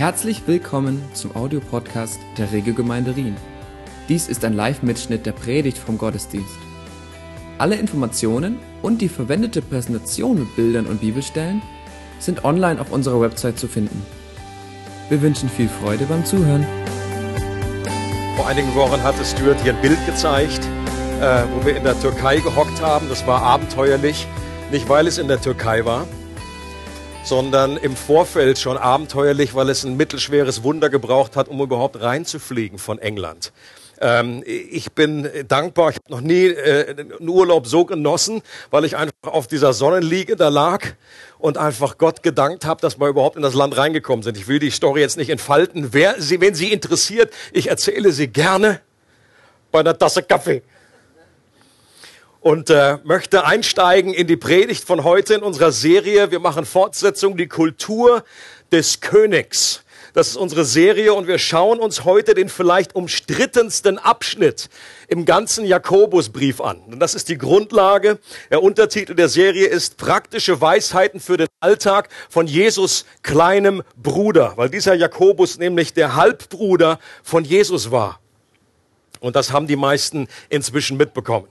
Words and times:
Herzlich 0.00 0.44
willkommen 0.46 1.04
zum 1.12 1.36
Audiopodcast 1.36 2.18
der 2.38 2.50
Regelgemeinde 2.52 3.16
Rien. 3.16 3.36
Dies 4.08 4.28
ist 4.28 4.46
ein 4.46 4.54
Live-Mitschnitt 4.54 5.26
der 5.26 5.32
Predigt 5.32 5.76
vom 5.76 5.98
Gottesdienst. 5.98 6.56
Alle 7.58 7.74
Informationen 7.74 8.58
und 8.80 9.02
die 9.02 9.10
verwendete 9.10 9.60
Präsentation 9.60 10.38
mit 10.38 10.56
Bildern 10.56 10.86
und 10.86 11.02
Bibelstellen 11.02 11.60
sind 12.18 12.46
online 12.46 12.80
auf 12.80 12.90
unserer 12.92 13.20
Website 13.20 13.58
zu 13.58 13.68
finden. 13.68 14.02
Wir 15.10 15.20
wünschen 15.20 15.50
viel 15.50 15.68
Freude 15.68 16.06
beim 16.06 16.24
Zuhören. 16.24 16.66
Vor 18.36 18.48
einigen 18.48 18.74
Wochen 18.74 19.02
hatte 19.02 19.22
Stuart 19.22 19.60
hier 19.62 19.74
ein 19.74 19.82
Bild 19.82 19.98
gezeigt, 20.06 20.64
äh, 21.20 21.42
wo 21.52 21.66
wir 21.66 21.76
in 21.76 21.84
der 21.84 22.00
Türkei 22.00 22.38
gehockt 22.38 22.80
haben. 22.80 23.06
Das 23.10 23.26
war 23.26 23.42
abenteuerlich, 23.42 24.26
nicht 24.72 24.88
weil 24.88 25.06
es 25.06 25.18
in 25.18 25.28
der 25.28 25.42
Türkei 25.42 25.84
war, 25.84 26.06
sondern 27.22 27.76
im 27.76 27.96
Vorfeld 27.96 28.58
schon 28.58 28.76
abenteuerlich, 28.76 29.54
weil 29.54 29.68
es 29.68 29.84
ein 29.84 29.96
mittelschweres 29.96 30.62
Wunder 30.62 30.88
gebraucht 30.88 31.36
hat, 31.36 31.48
um 31.48 31.60
überhaupt 31.60 32.00
reinzufliegen 32.00 32.78
von 32.78 32.98
England. 32.98 33.52
Ähm, 34.00 34.42
ich 34.46 34.92
bin 34.92 35.28
dankbar, 35.46 35.90
ich 35.90 35.96
habe 35.96 36.10
noch 36.10 36.22
nie 36.22 36.46
äh, 36.46 36.90
einen 36.90 37.28
Urlaub 37.28 37.66
so 37.66 37.84
genossen, 37.84 38.42
weil 38.70 38.84
ich 38.84 38.96
einfach 38.96 39.14
auf 39.22 39.46
dieser 39.46 39.72
Sonnenliege 39.72 40.36
da 40.36 40.48
lag 40.48 40.86
und 41.38 41.58
einfach 41.58 41.98
Gott 41.98 42.22
gedankt 42.22 42.64
habe, 42.64 42.80
dass 42.80 42.98
wir 42.98 43.08
überhaupt 43.08 43.36
in 43.36 43.42
das 43.42 43.54
Land 43.54 43.76
reingekommen 43.76 44.22
sind. 44.22 44.38
Ich 44.38 44.48
will 44.48 44.58
die 44.58 44.70
Story 44.70 45.00
jetzt 45.00 45.18
nicht 45.18 45.30
entfalten. 45.30 45.92
Wer 45.92 46.20
sie, 46.20 46.40
wenn 46.40 46.54
sie 46.54 46.72
interessiert, 46.72 47.32
ich 47.52 47.68
erzähle 47.68 48.12
sie 48.12 48.28
gerne 48.28 48.80
bei 49.70 49.80
einer 49.80 49.96
Tasse 49.96 50.22
Kaffee 50.22 50.62
und 52.40 52.70
äh, 52.70 52.98
möchte 53.04 53.44
einsteigen 53.44 54.14
in 54.14 54.26
die 54.26 54.36
Predigt 54.36 54.84
von 54.84 55.04
heute 55.04 55.34
in 55.34 55.42
unserer 55.42 55.72
Serie. 55.72 56.30
Wir 56.30 56.40
machen 56.40 56.64
Fortsetzung, 56.64 57.36
die 57.36 57.48
Kultur 57.48 58.24
des 58.72 59.00
Königs. 59.00 59.84
Das 60.12 60.28
ist 60.28 60.36
unsere 60.36 60.64
Serie 60.64 61.14
und 61.14 61.28
wir 61.28 61.38
schauen 61.38 61.78
uns 61.78 62.04
heute 62.04 62.34
den 62.34 62.48
vielleicht 62.48 62.96
umstrittensten 62.96 63.98
Abschnitt 63.98 64.68
im 65.06 65.24
ganzen 65.24 65.64
Jakobusbrief 65.64 66.60
an. 66.60 66.80
Und 66.90 66.98
das 66.98 67.14
ist 67.14 67.28
die 67.28 67.38
Grundlage. 67.38 68.18
Der 68.50 68.62
Untertitel 68.62 69.14
der 69.14 69.28
Serie 69.28 69.66
ist 69.66 69.98
Praktische 69.98 70.60
Weisheiten 70.60 71.20
für 71.20 71.36
den 71.36 71.46
Alltag 71.60 72.08
von 72.28 72.48
Jesus 72.48 73.04
kleinem 73.22 73.82
Bruder, 74.02 74.54
weil 74.56 74.68
dieser 74.68 74.94
Jakobus 74.94 75.58
nämlich 75.58 75.92
der 75.92 76.16
Halbbruder 76.16 76.98
von 77.22 77.44
Jesus 77.44 77.92
war. 77.92 78.18
Und 79.20 79.36
das 79.36 79.52
haben 79.52 79.68
die 79.68 79.76
meisten 79.76 80.26
inzwischen 80.48 80.96
mitbekommen 80.96 81.46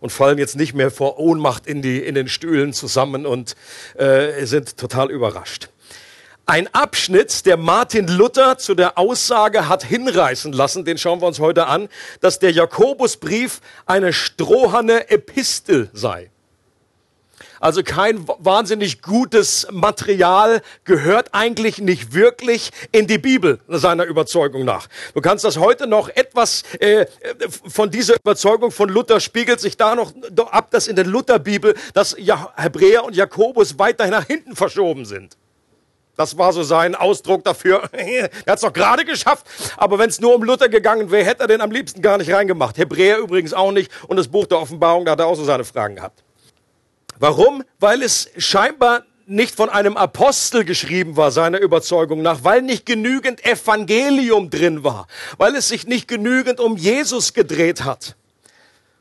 und 0.00 0.10
fallen 0.10 0.38
jetzt 0.38 0.56
nicht 0.56 0.74
mehr 0.74 0.90
vor 0.90 1.18
Ohnmacht 1.18 1.66
in, 1.66 1.82
die, 1.82 1.98
in 1.98 2.14
den 2.14 2.28
Stühlen 2.28 2.72
zusammen 2.72 3.26
und 3.26 3.54
äh, 3.94 4.44
sind 4.46 4.76
total 4.76 5.10
überrascht. 5.10 5.68
Ein 6.46 6.66
Abschnitt, 6.74 7.46
der 7.46 7.56
Martin 7.56 8.08
Luther 8.08 8.58
zu 8.58 8.74
der 8.74 8.98
Aussage 8.98 9.68
hat 9.68 9.84
hinreißen 9.84 10.52
lassen, 10.52 10.84
den 10.84 10.98
schauen 10.98 11.20
wir 11.20 11.28
uns 11.28 11.38
heute 11.38 11.68
an, 11.68 11.88
dass 12.20 12.40
der 12.40 12.50
Jakobusbrief 12.50 13.60
eine 13.86 14.12
stroherne 14.12 15.10
Epistel 15.10 15.90
sei. 15.92 16.30
Also 17.60 17.82
kein 17.82 18.26
wahnsinnig 18.38 19.02
gutes 19.02 19.66
Material 19.70 20.62
gehört 20.84 21.34
eigentlich 21.34 21.78
nicht 21.78 22.14
wirklich 22.14 22.70
in 22.90 23.06
die 23.06 23.18
Bibel, 23.18 23.60
seiner 23.68 24.04
Überzeugung 24.04 24.64
nach. 24.64 24.88
Du 25.14 25.20
kannst 25.20 25.44
das 25.44 25.58
heute 25.58 25.86
noch 25.86 26.08
etwas 26.08 26.62
äh, 26.78 27.04
von 27.68 27.90
dieser 27.90 28.16
Überzeugung 28.16 28.70
von 28.70 28.88
Luther 28.88 29.20
spiegelt 29.20 29.60
sich 29.60 29.76
da 29.76 29.94
noch 29.94 30.14
ab, 30.50 30.70
dass 30.70 30.88
in 30.88 30.96
der 30.96 31.04
Lutherbibel, 31.04 31.74
dass 31.92 32.16
Hebräer 32.56 33.04
und 33.04 33.14
Jakobus 33.14 33.78
weiterhin 33.78 34.12
nach 34.12 34.26
hinten 34.26 34.56
verschoben 34.56 35.04
sind. 35.04 35.36
Das 36.16 36.38
war 36.38 36.54
so 36.54 36.62
sein 36.62 36.94
Ausdruck 36.94 37.44
dafür. 37.44 37.88
er 37.92 38.24
hat 38.24 38.56
es 38.56 38.60
doch 38.60 38.72
gerade 38.72 39.04
geschafft. 39.04 39.46
Aber 39.76 39.98
wenn 39.98 40.08
es 40.08 40.20
nur 40.20 40.34
um 40.34 40.42
Luther 40.42 40.68
gegangen 40.70 41.10
wäre, 41.10 41.24
hätte 41.24 41.42
er 41.42 41.46
den 41.46 41.60
am 41.60 41.70
liebsten 41.70 42.00
gar 42.00 42.16
nicht 42.16 42.32
reingemacht. 42.32 42.78
Hebräer 42.78 43.18
übrigens 43.18 43.52
auch 43.52 43.72
nicht. 43.72 43.90
Und 44.06 44.16
das 44.16 44.28
Buch 44.28 44.46
der 44.46 44.60
Offenbarung, 44.60 45.04
da 45.04 45.12
hat 45.12 45.20
er 45.20 45.26
auch 45.26 45.36
so 45.36 45.44
seine 45.44 45.64
Fragen 45.64 45.96
gehabt. 45.96 46.22
Warum? 47.20 47.62
Weil 47.78 48.02
es 48.02 48.30
scheinbar 48.38 49.04
nicht 49.26 49.54
von 49.54 49.68
einem 49.68 49.98
Apostel 49.98 50.64
geschrieben 50.64 51.18
war, 51.18 51.30
seiner 51.30 51.60
Überzeugung 51.60 52.22
nach, 52.22 52.44
weil 52.44 52.62
nicht 52.62 52.86
genügend 52.86 53.44
Evangelium 53.44 54.48
drin 54.48 54.84
war, 54.84 55.06
weil 55.36 55.54
es 55.54 55.68
sich 55.68 55.86
nicht 55.86 56.08
genügend 56.08 56.60
um 56.60 56.78
Jesus 56.78 57.34
gedreht 57.34 57.84
hat. 57.84 58.16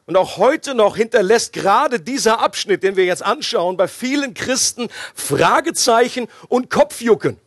Und 0.05 0.17
auch 0.17 0.35
heute 0.35 0.75
noch 0.75 0.97
hinterlässt 0.97 1.53
gerade 1.53 2.01
dieser 2.01 2.41
Abschnitt, 2.41 2.83
den 2.83 2.97
wir 2.97 3.05
jetzt 3.05 3.23
anschauen, 3.23 3.77
bei 3.77 3.87
vielen 3.87 4.33
Christen 4.33 4.89
Fragezeichen 5.15 6.27
und 6.49 6.69
Kopfjucken. 6.69 7.37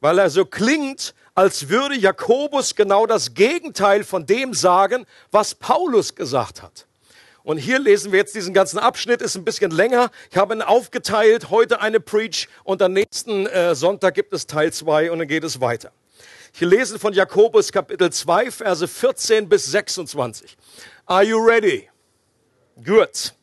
Weil 0.00 0.18
er 0.18 0.30
so 0.30 0.46
klingt, 0.46 1.14
als 1.34 1.68
würde 1.68 1.94
Jakobus 1.94 2.74
genau 2.74 3.04
das 3.04 3.34
Gegenteil 3.34 4.02
von 4.02 4.24
dem 4.24 4.54
sagen, 4.54 5.04
was 5.30 5.54
Paulus 5.54 6.14
gesagt 6.14 6.62
hat. 6.62 6.86
Und 7.44 7.58
hier 7.58 7.78
lesen 7.80 8.12
wir 8.12 8.20
jetzt 8.20 8.34
diesen 8.34 8.54
ganzen 8.54 8.78
Abschnitt, 8.78 9.20
ist 9.20 9.34
ein 9.36 9.44
bisschen 9.44 9.72
länger. 9.72 10.10
Ich 10.30 10.36
habe 10.36 10.54
ihn 10.54 10.62
aufgeteilt, 10.62 11.50
heute 11.50 11.80
eine 11.80 11.98
Preach 11.98 12.48
und 12.62 12.80
am 12.82 12.92
nächsten 12.92 13.46
äh, 13.46 13.74
Sonntag 13.74 14.14
gibt 14.14 14.32
es 14.32 14.46
Teil 14.46 14.72
zwei 14.72 15.10
und 15.10 15.18
dann 15.18 15.26
geht 15.26 15.42
es 15.42 15.60
weiter. 15.60 15.90
Hier 16.52 16.68
lesen 16.68 16.98
von 16.98 17.14
Jakobus 17.14 17.72
Kapitel 17.72 18.12
2, 18.12 18.50
Verse 18.50 18.86
14 18.86 19.48
bis 19.48 19.66
26. 19.66 20.56
Are 21.06 21.24
you 21.24 21.38
ready? 21.38 21.88
Good. 22.84 23.34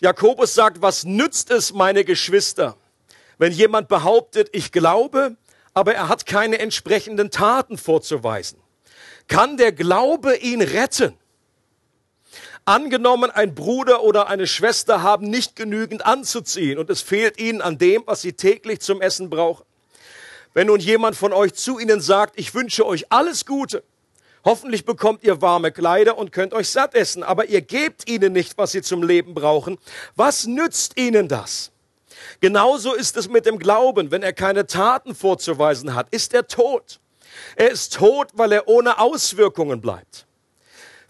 Jakobus 0.00 0.54
sagt, 0.54 0.82
was 0.82 1.04
nützt 1.04 1.50
es, 1.50 1.72
meine 1.72 2.04
Geschwister, 2.04 2.76
wenn 3.38 3.52
jemand 3.52 3.88
behauptet, 3.88 4.48
ich 4.52 4.72
glaube, 4.72 5.36
aber 5.72 5.94
er 5.94 6.08
hat 6.08 6.26
keine 6.26 6.58
entsprechenden 6.58 7.30
Taten 7.30 7.78
vorzuweisen? 7.78 8.60
Kann 9.26 9.56
der 9.56 9.72
Glaube 9.72 10.36
ihn 10.36 10.60
retten? 10.60 11.14
Angenommen, 12.68 13.30
ein 13.30 13.54
Bruder 13.54 14.02
oder 14.02 14.28
eine 14.28 14.46
Schwester 14.46 15.00
haben 15.02 15.30
nicht 15.30 15.56
genügend 15.56 16.04
anzuziehen 16.04 16.76
und 16.76 16.90
es 16.90 17.00
fehlt 17.00 17.40
ihnen 17.40 17.62
an 17.62 17.78
dem, 17.78 18.02
was 18.04 18.20
sie 18.20 18.34
täglich 18.34 18.80
zum 18.80 19.00
Essen 19.00 19.30
brauchen. 19.30 19.64
Wenn 20.52 20.66
nun 20.66 20.78
jemand 20.78 21.16
von 21.16 21.32
euch 21.32 21.54
zu 21.54 21.78
ihnen 21.78 22.02
sagt, 22.02 22.38
ich 22.38 22.52
wünsche 22.52 22.84
euch 22.84 23.10
alles 23.10 23.46
Gute, 23.46 23.84
hoffentlich 24.44 24.84
bekommt 24.84 25.24
ihr 25.24 25.40
warme 25.40 25.72
Kleider 25.72 26.18
und 26.18 26.30
könnt 26.30 26.52
euch 26.52 26.68
satt 26.68 26.94
essen, 26.94 27.22
aber 27.22 27.46
ihr 27.46 27.62
gebt 27.62 28.06
ihnen 28.06 28.34
nicht, 28.34 28.58
was 28.58 28.72
sie 28.72 28.82
zum 28.82 29.02
Leben 29.02 29.32
brauchen, 29.32 29.78
was 30.14 30.46
nützt 30.46 30.98
ihnen 30.98 31.26
das? 31.26 31.70
Genauso 32.40 32.92
ist 32.92 33.16
es 33.16 33.30
mit 33.30 33.46
dem 33.46 33.58
Glauben, 33.58 34.10
wenn 34.10 34.22
er 34.22 34.34
keine 34.34 34.66
Taten 34.66 35.14
vorzuweisen 35.14 35.94
hat, 35.94 36.08
ist 36.10 36.34
er 36.34 36.46
tot. 36.46 37.00
Er 37.56 37.70
ist 37.70 37.94
tot, 37.94 38.28
weil 38.34 38.52
er 38.52 38.68
ohne 38.68 38.98
Auswirkungen 38.98 39.80
bleibt. 39.80 40.27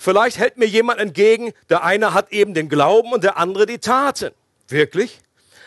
Vielleicht 0.00 0.38
hält 0.38 0.56
mir 0.56 0.66
jemand 0.66 1.00
entgegen, 1.00 1.52
der 1.68 1.82
eine 1.82 2.14
hat 2.14 2.32
eben 2.32 2.54
den 2.54 2.68
Glauben 2.68 3.12
und 3.12 3.24
der 3.24 3.36
andere 3.36 3.66
die 3.66 3.78
Taten. 3.78 4.30
Wirklich? 4.68 5.18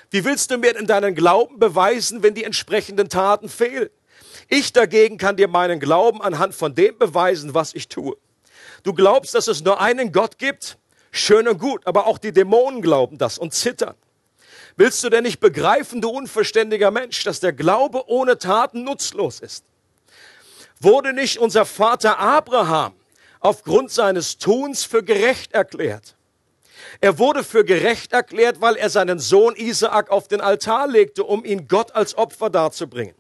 Wie 0.10 0.24
willst 0.24 0.52
du 0.52 0.58
mir 0.58 0.74
denn 0.74 0.88
deinen 0.88 1.16
Glauben 1.16 1.60
beweisen, 1.60 2.24
wenn 2.24 2.34
die 2.34 2.46
entsprechenden 2.46 3.10
Taten 3.10 3.50
fehlen? 3.50 3.90
Ich 4.48 4.72
dagegen 4.72 5.18
kann 5.18 5.36
dir 5.36 5.50
meinen 5.50 5.82
Glauben 5.82 6.22
anhand 6.22 6.56
von 6.56 6.74
dem 6.74 6.98
beweisen, 6.98 7.54
was 7.54 7.74
ich 7.74 7.90
tue. 7.90 8.16
Du 8.84 8.94
glaubst, 8.94 9.36
dass 9.36 9.48
es 9.48 9.64
nur 9.64 9.82
einen 9.82 10.14
Gott 10.14 10.38
gibt? 10.38 10.78
Schön 11.12 11.48
und 11.50 11.60
gut, 11.60 11.86
aber 11.86 12.08
auch 12.08 12.18
die 12.18 12.32
Dämonen 12.32 12.82
glauben 12.82 13.18
das 13.18 13.38
und 13.38 13.54
zittern. 13.54 13.96
Willst 14.78 15.04
du 15.04 15.10
denn 15.10 15.24
nicht 15.24 15.42
begreifen, 15.42 16.00
du 16.00 16.10
unverständiger 16.10 16.90
Mensch, 16.90 17.22
dass 17.26 17.42
der 17.42 17.52
Glaube 17.52 18.08
ohne 18.08 18.38
Taten 18.38 18.86
nutzlos 18.86 19.42
ist? 19.42 19.66
Wurde 20.80 21.12
nicht 21.12 21.38
unser 21.38 21.66
Vater 21.66 22.18
Abraham 22.18 22.94
aufgrund 23.42 23.92
seines 23.92 24.38
Tuns 24.38 24.86
für 24.86 25.04
gerecht 25.04 25.54
erklärt. 25.54 26.16
Er 27.02 27.20
wurde 27.20 27.44
für 27.44 27.66
gerecht 27.66 28.14
erklärt, 28.14 28.62
weil 28.62 28.76
er 28.76 28.90
seinen 28.90 29.20
Sohn 29.20 29.56
Isaak 29.56 30.10
auf 30.10 30.28
den 30.28 30.42
Altar 30.42 30.88
legte, 30.88 31.24
um 31.24 31.44
ihn 31.44 31.68
Gott 31.68 31.94
als 31.94 32.18
Opfer 32.18 32.50
darzubringen. 32.50 33.16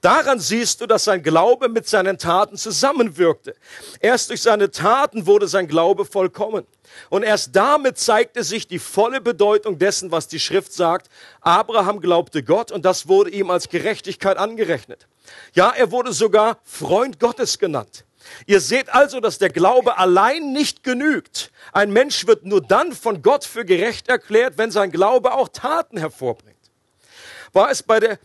Daran 0.00 0.38
siehst 0.38 0.80
du, 0.80 0.86
dass 0.86 1.04
sein 1.04 1.22
Glaube 1.22 1.68
mit 1.68 1.88
seinen 1.88 2.18
Taten 2.18 2.56
zusammenwirkte. 2.56 3.54
Erst 4.00 4.30
durch 4.30 4.42
seine 4.42 4.70
Taten 4.70 5.26
wurde 5.26 5.48
sein 5.48 5.68
Glaube 5.68 6.04
vollkommen. 6.04 6.66
Und 7.10 7.22
erst 7.22 7.56
damit 7.56 7.98
zeigte 7.98 8.44
sich 8.44 8.66
die 8.66 8.78
volle 8.78 9.20
Bedeutung 9.20 9.78
dessen, 9.78 10.10
was 10.10 10.28
die 10.28 10.40
Schrift 10.40 10.72
sagt. 10.72 11.08
Abraham 11.40 12.00
glaubte 12.00 12.42
Gott 12.42 12.70
und 12.70 12.84
das 12.84 13.08
wurde 13.08 13.30
ihm 13.30 13.50
als 13.50 13.68
Gerechtigkeit 13.68 14.36
angerechnet. 14.36 15.06
Ja, 15.54 15.70
er 15.70 15.90
wurde 15.90 16.12
sogar 16.12 16.58
Freund 16.64 17.18
Gottes 17.18 17.58
genannt. 17.58 18.04
Ihr 18.46 18.60
seht 18.60 18.92
also, 18.92 19.20
dass 19.20 19.38
der 19.38 19.50
Glaube 19.50 19.98
allein 19.98 20.52
nicht 20.52 20.82
genügt. 20.82 21.50
Ein 21.72 21.92
Mensch 21.92 22.26
wird 22.26 22.44
nur 22.44 22.60
dann 22.60 22.92
von 22.92 23.22
Gott 23.22 23.44
für 23.44 23.64
gerecht 23.64 24.08
erklärt, 24.08 24.58
wenn 24.58 24.70
sein 24.70 24.90
Glaube 24.90 25.32
auch 25.32 25.48
Taten 25.48 25.98
hervorbringt. 25.98 26.54
War 27.52 27.70
es 27.70 27.82
bei 27.82 28.00
der 28.00 28.18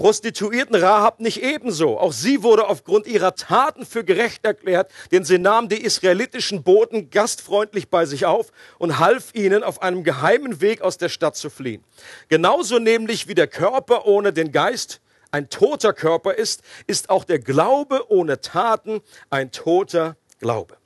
Prostituierten 0.00 0.76
Rahab 0.76 1.20
nicht 1.20 1.42
ebenso. 1.42 1.98
Auch 1.98 2.14
sie 2.14 2.42
wurde 2.42 2.66
aufgrund 2.68 3.06
ihrer 3.06 3.34
Taten 3.34 3.84
für 3.84 4.02
gerecht 4.02 4.46
erklärt, 4.46 4.90
denn 5.12 5.24
sie 5.24 5.38
nahm 5.38 5.68
die 5.68 5.82
israelitischen 5.82 6.62
Boten 6.62 7.10
gastfreundlich 7.10 7.90
bei 7.90 8.06
sich 8.06 8.24
auf 8.24 8.50
und 8.78 8.98
half 8.98 9.34
ihnen, 9.34 9.62
auf 9.62 9.82
einem 9.82 10.02
geheimen 10.02 10.62
Weg 10.62 10.80
aus 10.80 10.96
der 10.96 11.10
Stadt 11.10 11.36
zu 11.36 11.50
fliehen. 11.50 11.84
Genauso 12.28 12.78
nämlich 12.78 13.28
wie 13.28 13.34
der 13.34 13.46
Körper 13.46 14.06
ohne 14.06 14.32
den 14.32 14.52
Geist 14.52 15.02
ein 15.30 15.48
toter 15.48 15.92
Körper 15.92 16.34
ist, 16.34 16.62
ist 16.86 17.10
auch 17.10 17.24
der 17.24 17.38
Glaube 17.38 18.10
ohne 18.10 18.40
Taten 18.40 19.00
ein 19.30 19.52
toter 19.52 20.16
Glaube. 20.38 20.76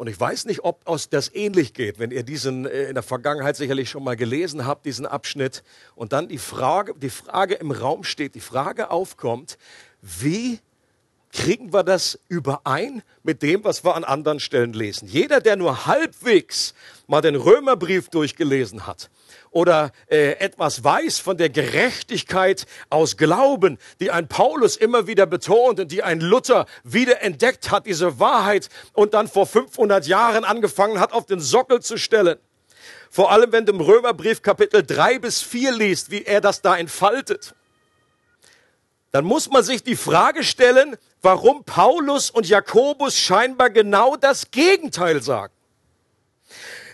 Und 0.00 0.06
ich 0.06 0.18
weiß 0.18 0.46
nicht, 0.46 0.64
ob 0.64 0.82
das 1.10 1.34
ähnlich 1.34 1.74
geht, 1.74 1.98
wenn 1.98 2.10
ihr 2.10 2.22
diesen 2.22 2.64
äh, 2.64 2.84
in 2.84 2.94
der 2.94 3.02
Vergangenheit 3.02 3.56
sicherlich 3.56 3.90
schon 3.90 4.02
mal 4.02 4.16
gelesen 4.16 4.64
habt, 4.64 4.86
diesen 4.86 5.04
Abschnitt, 5.04 5.62
und 5.94 6.14
dann 6.14 6.26
die 6.26 6.38
Frage, 6.38 6.94
die 6.96 7.10
Frage 7.10 7.56
im 7.56 7.70
Raum 7.70 8.02
steht, 8.02 8.34
die 8.34 8.40
Frage 8.40 8.90
aufkommt, 8.90 9.58
wie 10.00 10.58
kriegen 11.32 11.74
wir 11.74 11.82
das 11.82 12.18
überein 12.28 13.02
mit 13.22 13.42
dem, 13.42 13.62
was 13.62 13.84
wir 13.84 13.94
an 13.94 14.04
anderen 14.04 14.40
Stellen 14.40 14.72
lesen? 14.72 15.06
Jeder, 15.06 15.38
der 15.38 15.56
nur 15.56 15.84
halbwegs 15.84 16.72
mal 17.06 17.20
den 17.20 17.36
Römerbrief 17.36 18.08
durchgelesen 18.08 18.86
hat, 18.86 19.10
oder 19.50 19.92
äh, 20.08 20.32
etwas 20.38 20.84
weiß 20.84 21.18
von 21.18 21.36
der 21.36 21.50
Gerechtigkeit 21.50 22.66
aus 22.88 23.16
Glauben, 23.16 23.78
die 24.00 24.10
ein 24.10 24.28
Paulus 24.28 24.76
immer 24.76 25.06
wieder 25.06 25.26
betont 25.26 25.80
und 25.80 25.92
die 25.92 26.02
ein 26.02 26.20
Luther 26.20 26.66
wieder 26.84 27.22
entdeckt 27.22 27.70
hat, 27.70 27.86
diese 27.86 28.20
Wahrheit 28.20 28.68
und 28.92 29.14
dann 29.14 29.28
vor 29.28 29.46
500 29.46 30.06
Jahren 30.06 30.44
angefangen 30.44 31.00
hat, 31.00 31.12
auf 31.12 31.26
den 31.26 31.40
Sockel 31.40 31.80
zu 31.80 31.96
stellen. 31.96 32.38
Vor 33.10 33.32
allem, 33.32 33.50
wenn 33.50 33.66
du 33.66 33.72
im 33.72 33.80
Römerbrief 33.80 34.40
Kapitel 34.42 34.84
3 34.86 35.18
bis 35.18 35.42
4 35.42 35.72
liest, 35.72 36.10
wie 36.10 36.22
er 36.22 36.40
das 36.40 36.62
da 36.62 36.76
entfaltet. 36.76 37.54
Dann 39.10 39.24
muss 39.24 39.50
man 39.50 39.64
sich 39.64 39.82
die 39.82 39.96
Frage 39.96 40.44
stellen, 40.44 40.96
warum 41.20 41.64
Paulus 41.64 42.30
und 42.30 42.48
Jakobus 42.48 43.18
scheinbar 43.18 43.70
genau 43.70 44.14
das 44.14 44.52
Gegenteil 44.52 45.22
sagen. 45.22 45.52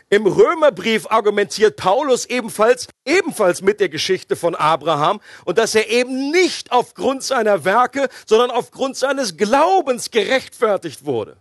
Im 0.08 0.26
Römerbrief 0.26 1.06
argumentiert 1.10 1.76
Paulus 1.76 2.26
ebenfalls, 2.26 2.86
ebenfalls 3.04 3.60
mit 3.60 3.80
der 3.80 3.88
Geschichte 3.88 4.36
von 4.36 4.54
Abraham 4.54 5.20
und 5.44 5.58
dass 5.58 5.74
er 5.74 5.88
eben 5.90 6.30
nicht 6.30 6.70
aufgrund 6.70 7.24
seiner 7.24 7.64
Werke, 7.64 8.08
sondern 8.24 8.52
aufgrund 8.52 8.96
seines 8.96 9.36
Glaubens 9.36 10.12
gerechtfertigt 10.12 11.04
wurde. 11.04 11.36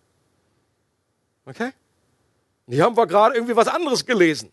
Okay? 1.45 1.73
Hier 2.67 2.83
haben 2.83 2.97
wir 2.97 3.06
gerade 3.06 3.35
irgendwie 3.35 3.56
was 3.56 3.67
anderes 3.67 4.07
gelesen. 4.07 4.51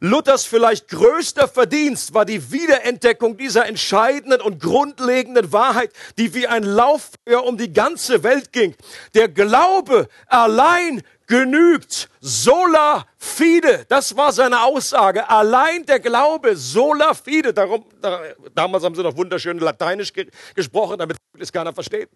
Luthers 0.00 0.46
vielleicht 0.46 0.88
größter 0.88 1.46
Verdienst 1.46 2.14
war 2.14 2.24
die 2.24 2.52
Wiederentdeckung 2.52 3.36
dieser 3.36 3.66
entscheidenden 3.66 4.40
und 4.40 4.60
grundlegenden 4.60 5.52
Wahrheit, 5.52 5.92
die 6.16 6.34
wie 6.34 6.46
ein 6.46 6.62
Lauffeuer 6.62 7.44
um 7.44 7.58
die 7.58 7.72
ganze 7.72 8.22
Welt 8.22 8.50
ging. 8.52 8.74
Der 9.14 9.28
Glaube 9.28 10.08
allein 10.26 11.02
genügt. 11.30 12.10
Sola 12.20 13.06
fide. 13.16 13.86
Das 13.88 14.16
war 14.16 14.32
seine 14.32 14.62
Aussage. 14.62 15.30
Allein 15.30 15.86
der 15.86 16.00
Glaube. 16.00 16.56
Sola 16.56 17.14
fide. 17.14 17.54
Darum, 17.54 17.84
da, 18.02 18.20
damals 18.54 18.84
haben 18.84 18.94
sie 18.94 19.02
noch 19.02 19.16
wunderschön 19.16 19.58
Lateinisch 19.58 20.12
ge 20.12 20.28
gesprochen, 20.54 20.98
damit 20.98 21.16
es 21.38 21.52
keiner 21.52 21.72
versteht. 21.72 22.10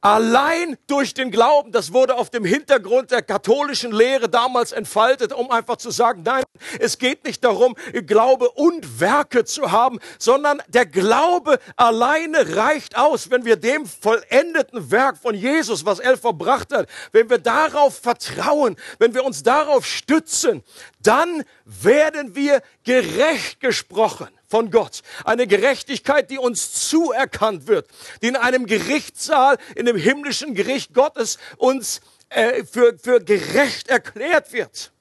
Allein 0.00 0.78
durch 0.86 1.12
den 1.12 1.32
Glauben, 1.32 1.72
das 1.72 1.92
wurde 1.92 2.14
auf 2.14 2.30
dem 2.30 2.44
Hintergrund 2.44 3.10
der 3.10 3.20
katholischen 3.20 3.90
Lehre 3.90 4.28
damals 4.28 4.70
entfaltet, 4.70 5.32
um 5.32 5.50
einfach 5.50 5.76
zu 5.76 5.90
sagen, 5.90 6.22
nein, 6.24 6.44
es 6.78 6.98
geht 6.98 7.24
nicht 7.24 7.42
darum, 7.42 7.74
Glaube 8.06 8.48
und 8.50 9.00
Werke 9.00 9.44
zu 9.44 9.72
haben, 9.72 9.98
sondern 10.20 10.62
der 10.68 10.86
Glaube 10.86 11.58
alleine 11.74 12.54
reicht 12.56 12.96
aus, 12.96 13.30
wenn 13.32 13.44
wir 13.44 13.56
dem 13.56 13.86
vollendeten 13.86 14.92
Werk 14.92 15.18
von 15.18 15.34
Jesus, 15.34 15.84
was 15.84 15.98
er 15.98 16.16
verbracht 16.16 16.72
hat, 16.72 16.88
wenn 17.10 17.28
wir 17.28 17.38
darauf 17.38 17.98
vertrauen, 17.98 18.76
wenn 19.00 19.14
wir 19.14 19.24
uns 19.24 19.42
darauf 19.42 19.84
stützen, 19.84 20.62
dann 21.02 21.42
werden 21.64 22.36
wir 22.36 22.62
gerecht 22.84 23.58
gesprochen 23.58 24.37
von 24.48 24.70
Gott. 24.70 25.02
Eine 25.24 25.46
Gerechtigkeit, 25.46 26.30
die 26.30 26.38
uns 26.38 26.88
zuerkannt 26.88 27.66
wird, 27.66 27.88
die 28.22 28.28
in 28.28 28.36
einem 28.36 28.66
Gerichtssaal, 28.66 29.58
in 29.76 29.86
dem 29.86 29.96
himmlischen 29.96 30.54
Gericht 30.54 30.94
Gottes 30.94 31.38
uns 31.58 32.00
äh, 32.30 32.64
für, 32.64 32.98
für 32.98 33.20
gerecht 33.20 33.88
erklärt 33.88 34.52
wird. 34.52 34.92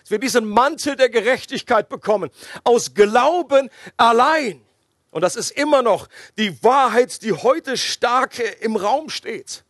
Dass 0.00 0.10
wir 0.10 0.18
diesen 0.18 0.48
Mantel 0.48 0.96
der 0.96 1.10
Gerechtigkeit 1.10 1.88
bekommen, 1.88 2.30
aus 2.64 2.94
Glauben 2.94 3.70
allein. 3.96 4.64
Und 5.10 5.20
das 5.20 5.36
ist 5.36 5.50
immer 5.50 5.82
noch 5.82 6.08
die 6.38 6.62
Wahrheit, 6.62 7.22
die 7.22 7.32
heute 7.32 7.76
stark 7.76 8.38
im 8.60 8.76
Raum 8.76 9.10
steht, 9.10 9.64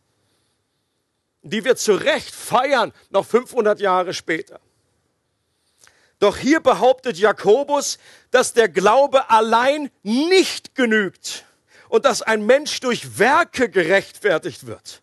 die 1.41 1.65
wir 1.65 1.75
zu 1.75 1.95
Recht 1.95 2.33
feiern, 2.33 2.93
noch 3.09 3.25
500 3.25 3.79
Jahre 3.79 4.13
später. 4.13 4.59
Doch 6.23 6.37
hier 6.37 6.61
behauptet 6.61 7.17
Jakobus, 7.17 7.97
dass 8.31 8.53
der 8.53 8.69
Glaube 8.69 9.29
allein 9.29 9.91
nicht 10.03 10.73
genügt 10.73 11.43
und 11.89 12.05
dass 12.05 12.21
ein 12.21 12.45
Mensch 12.45 12.79
durch 12.79 13.19
Werke 13.19 13.67
gerechtfertigt 13.67 14.65
wird. 14.65 15.01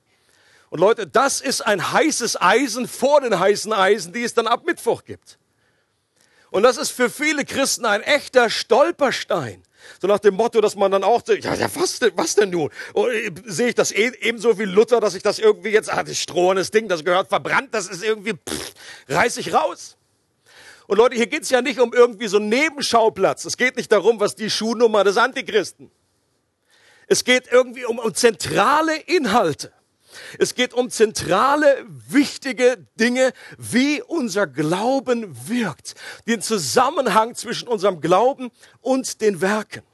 Und 0.71 0.81
Leute, 0.81 1.07
das 1.07 1.43
ist 1.43 1.61
ein 1.61 1.93
heißes 1.93 2.41
Eisen 2.41 2.89
vor 2.89 3.21
den 3.21 3.39
heißen 3.39 3.71
Eisen, 3.71 4.15
die 4.15 4.23
es 4.23 4.33
dann 4.33 4.47
ab 4.47 4.65
Mittwoch 4.65 5.05
gibt. 5.05 5.39
Und 6.51 6.63
das 6.63 6.79
ist 6.79 6.91
für 6.91 7.11
viele 7.11 7.45
Christen 7.45 7.85
ein 7.85 8.01
echter 8.01 8.49
Stolperstein. 8.49 9.63
So 10.01 10.09
nach 10.09 10.21
dem 10.21 10.33
Motto, 10.33 10.63
dass 10.63 10.75
man 10.75 10.91
dann 10.91 11.05
auch, 11.05 11.21
ja, 11.27 11.55
ja 11.55 11.69
was, 11.75 11.99
denn, 11.99 12.13
was 12.15 12.35
denn 12.35 12.49
nun? 12.49 12.71
Und, 12.95 13.11
äh, 13.11 13.31
sehe 13.45 13.69
ich 13.69 13.75
das 13.75 13.93
e, 13.93 14.11
ebenso 14.23 14.59
wie 14.59 14.65
Luther, 14.65 15.01
dass 15.01 15.15
ich 15.15 15.23
das 15.23 15.39
irgendwie 15.39 15.69
jetzt, 15.69 15.93
ah, 15.93 16.03
das 16.03 16.17
strohendes 16.17 16.71
Ding, 16.71 16.89
das 16.89 17.05
gehört 17.05 17.29
verbrannt, 17.29 17.75
das 17.75 17.89
ist 17.89 18.03
irgendwie, 18.03 18.33
pff, 18.33 18.73
reiß 19.11 19.37
ich 19.37 19.53
raus. 19.53 19.99
Und 20.91 20.97
Leute, 20.97 21.15
hier 21.15 21.29
geht 21.29 21.45
es 21.45 21.51
ja 21.51 21.63
nicht 21.63 21.79
um 21.79 21.93
irgendwie 21.93 22.27
so 22.27 22.39
einen 22.39 22.49
Nebenschauplatz. 22.49 23.45
Es 23.45 23.57
geht 23.57 23.77
nicht 23.77 23.93
darum, 23.93 24.19
was 24.19 24.35
die 24.35 24.51
Schuhnummer 24.51 25.05
des 25.05 25.19
Antichristen. 25.19 25.89
Es 27.07 27.23
geht 27.23 27.45
irgendwie 27.49 27.85
um, 27.85 28.01
um 28.01 28.13
zentrale 28.13 28.97
Inhalte. 28.97 29.73
Es 30.41 30.57
geht 30.57 30.75
um 30.75 30.91
zentrale, 30.91 31.87
wichtige 32.09 32.89
Dinge, 32.99 33.33
wie 33.57 34.03
unser 34.03 34.49
Glauben 34.49 35.33
wirkt. 35.47 35.95
Den 36.27 36.43
Zusammenhang 36.43 37.37
zwischen 37.37 37.69
unserem 37.69 38.01
Glauben 38.01 38.51
und 38.81 39.21
den 39.21 39.41
Werken. 39.41 39.85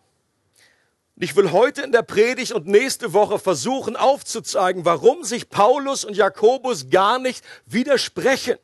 Ich 1.16 1.36
will 1.36 1.52
heute 1.52 1.82
in 1.82 1.92
der 1.92 2.04
Predigt 2.04 2.52
und 2.52 2.66
nächste 2.66 3.12
Woche 3.12 3.38
versuchen 3.38 3.96
aufzuzeigen, 3.96 4.86
warum 4.86 5.24
sich 5.24 5.50
Paulus 5.50 6.06
und 6.06 6.16
Jakobus 6.16 6.88
gar 6.88 7.18
nicht 7.18 7.44
widersprechen 7.66 8.56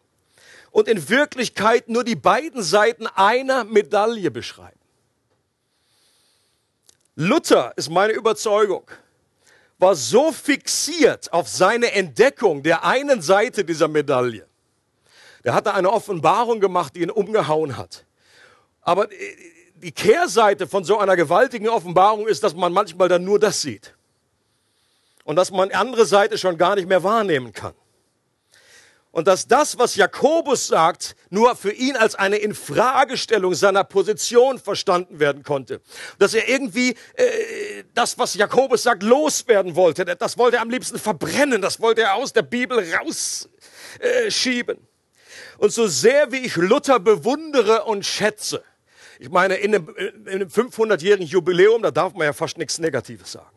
und 0.72 0.88
in 0.88 1.08
Wirklichkeit 1.08 1.88
nur 1.88 2.02
die 2.02 2.16
beiden 2.16 2.62
Seiten 2.62 3.06
einer 3.06 3.62
Medaille 3.64 4.30
beschreiben. 4.30 4.78
Luther 7.14 7.74
ist 7.76 7.90
meine 7.90 8.14
Überzeugung, 8.14 8.90
war 9.78 9.94
so 9.94 10.32
fixiert 10.32 11.30
auf 11.32 11.46
seine 11.46 11.92
Entdeckung 11.92 12.62
der 12.62 12.84
einen 12.84 13.20
Seite 13.20 13.64
dieser 13.64 13.86
Medaille. 13.86 14.46
Der 15.44 15.54
hatte 15.54 15.74
eine 15.74 15.90
Offenbarung 15.90 16.58
gemacht, 16.58 16.96
die 16.96 17.02
ihn 17.02 17.10
umgehauen 17.10 17.76
hat. 17.76 18.06
Aber 18.80 19.08
die 19.74 19.92
Kehrseite 19.92 20.66
von 20.66 20.84
so 20.84 20.98
einer 20.98 21.16
gewaltigen 21.16 21.68
Offenbarung 21.68 22.26
ist, 22.26 22.42
dass 22.42 22.54
man 22.54 22.72
manchmal 22.72 23.08
dann 23.08 23.24
nur 23.24 23.38
das 23.38 23.60
sieht. 23.60 23.94
Und 25.24 25.36
dass 25.36 25.50
man 25.50 25.70
andere 25.72 26.06
Seite 26.06 26.38
schon 26.38 26.56
gar 26.56 26.76
nicht 26.76 26.88
mehr 26.88 27.02
wahrnehmen 27.02 27.52
kann 27.52 27.74
und 29.12 29.28
dass 29.28 29.46
das, 29.46 29.78
was 29.78 29.94
Jakobus 29.94 30.66
sagt, 30.66 31.14
nur 31.28 31.54
für 31.54 31.70
ihn 31.70 31.96
als 31.96 32.14
eine 32.14 32.36
Infragestellung 32.36 33.54
seiner 33.54 33.84
Position 33.84 34.58
verstanden 34.58 35.20
werden 35.20 35.42
konnte. 35.42 35.82
Dass 36.18 36.32
er 36.34 36.48
irgendwie 36.48 36.96
äh, 37.14 37.84
das, 37.94 38.18
was 38.18 38.34
Jakobus 38.34 38.82
sagt, 38.82 39.02
loswerden 39.02 39.76
wollte. 39.76 40.04
Das 40.04 40.38
wollte 40.38 40.56
er 40.56 40.62
am 40.62 40.70
liebsten 40.70 40.98
verbrennen. 40.98 41.60
Das 41.60 41.78
wollte 41.78 42.02
er 42.02 42.14
aus 42.14 42.32
der 42.32 42.42
Bibel 42.42 42.82
rausschieben. 42.94 44.76
Äh, 44.78 45.58
und 45.58 45.72
so 45.72 45.86
sehr 45.86 46.32
wie 46.32 46.38
ich 46.38 46.56
Luther 46.56 46.98
bewundere 46.98 47.84
und 47.84 48.04
schätze, 48.04 48.64
ich 49.18 49.30
meine, 49.30 49.54
in 49.54 49.74
einem, 49.74 49.94
in 49.96 50.28
einem 50.28 50.48
500-jährigen 50.48 51.26
Jubiläum, 51.26 51.82
da 51.82 51.92
darf 51.92 52.14
man 52.14 52.24
ja 52.24 52.32
fast 52.32 52.58
nichts 52.58 52.80
Negatives 52.80 53.30
sagen. 53.30 53.51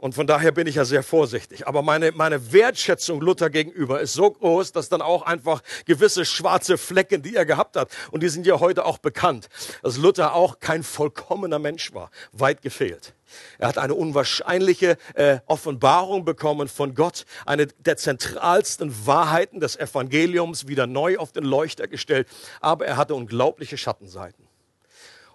Und 0.00 0.14
von 0.14 0.28
daher 0.28 0.52
bin 0.52 0.68
ich 0.68 0.76
ja 0.76 0.84
sehr 0.84 1.02
vorsichtig. 1.02 1.66
Aber 1.66 1.82
meine, 1.82 2.12
meine 2.12 2.52
Wertschätzung 2.52 3.20
Luther 3.20 3.50
gegenüber 3.50 4.00
ist 4.00 4.12
so 4.12 4.30
groß, 4.30 4.70
dass 4.70 4.88
dann 4.88 5.02
auch 5.02 5.22
einfach 5.22 5.60
gewisse 5.86 6.24
schwarze 6.24 6.78
Flecken, 6.78 7.20
die 7.22 7.34
er 7.34 7.44
gehabt 7.44 7.76
hat, 7.76 7.90
und 8.12 8.22
die 8.22 8.28
sind 8.28 8.46
ja 8.46 8.60
heute 8.60 8.84
auch 8.84 8.98
bekannt, 8.98 9.48
dass 9.82 9.96
Luther 9.96 10.34
auch 10.34 10.60
kein 10.60 10.84
vollkommener 10.84 11.58
Mensch 11.58 11.92
war. 11.94 12.12
Weit 12.30 12.62
gefehlt. 12.62 13.12
Er 13.58 13.66
hat 13.66 13.76
eine 13.76 13.94
unwahrscheinliche 13.94 14.98
äh, 15.14 15.40
Offenbarung 15.46 16.24
bekommen 16.24 16.68
von 16.68 16.94
Gott, 16.94 17.26
eine 17.44 17.66
der 17.66 17.96
zentralsten 17.96 19.04
Wahrheiten 19.04 19.58
des 19.58 19.76
Evangeliums 19.76 20.68
wieder 20.68 20.86
neu 20.86 21.18
auf 21.18 21.32
den 21.32 21.44
Leuchter 21.44 21.88
gestellt. 21.88 22.28
Aber 22.60 22.86
er 22.86 22.96
hatte 22.96 23.16
unglaubliche 23.16 23.76
Schattenseiten. 23.76 24.46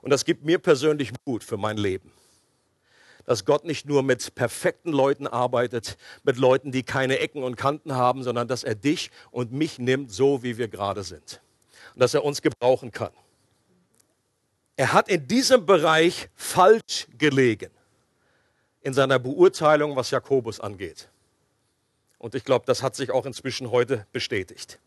Und 0.01 0.09
das 0.09 0.23
gibt 0.23 0.45
mir 0.45 0.57
persönlich 0.57 1.11
Mut 1.25 1.43
für 1.43 1.57
mein 1.57 1.75
Leben 1.75 2.13
dass 3.25 3.45
Gott 3.45 3.65
nicht 3.65 3.85
nur 3.85 4.03
mit 4.03 4.35
perfekten 4.35 4.91
Leuten 4.91 5.27
arbeitet, 5.27 5.97
mit 6.23 6.37
Leuten, 6.37 6.71
die 6.71 6.83
keine 6.83 7.19
Ecken 7.19 7.43
und 7.43 7.55
Kanten 7.55 7.95
haben, 7.95 8.23
sondern 8.23 8.47
dass 8.47 8.63
er 8.63 8.75
dich 8.75 9.11
und 9.31 9.51
mich 9.51 9.79
nimmt, 9.79 10.11
so 10.11 10.43
wie 10.43 10.57
wir 10.57 10.67
gerade 10.67 11.03
sind. 11.03 11.41
Und 11.93 12.01
dass 12.01 12.13
er 12.13 12.23
uns 12.23 12.41
gebrauchen 12.41 12.91
kann. 12.91 13.11
Er 14.75 14.93
hat 14.93 15.07
in 15.07 15.27
diesem 15.27 15.65
Bereich 15.65 16.29
falsch 16.35 17.07
gelegen 17.17 17.69
in 18.81 18.93
seiner 18.93 19.19
Beurteilung, 19.19 19.95
was 19.95 20.11
Jakobus 20.11 20.59
angeht. 20.59 21.09
Und 22.17 22.35
ich 22.35 22.43
glaube, 22.43 22.65
das 22.65 22.83
hat 22.83 22.95
sich 22.95 23.11
auch 23.11 23.25
inzwischen 23.25 23.71
heute 23.71 24.07
bestätigt. 24.11 24.79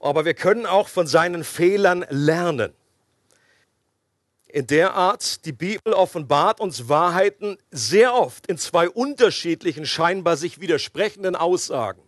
Aber 0.00 0.24
wir 0.24 0.34
können 0.34 0.66
auch 0.66 0.88
von 0.88 1.06
seinen 1.06 1.44
Fehlern 1.44 2.04
lernen. 2.10 2.72
In 4.56 4.66
der 4.66 4.94
Art, 4.94 5.44
die 5.44 5.52
Bibel 5.52 5.92
offenbart 5.92 6.60
uns 6.60 6.88
Wahrheiten 6.88 7.58
sehr 7.70 8.14
oft 8.14 8.46
in 8.46 8.56
zwei 8.56 8.88
unterschiedlichen, 8.88 9.84
scheinbar 9.84 10.38
sich 10.38 10.62
widersprechenden 10.62 11.36
Aussagen. 11.36 12.00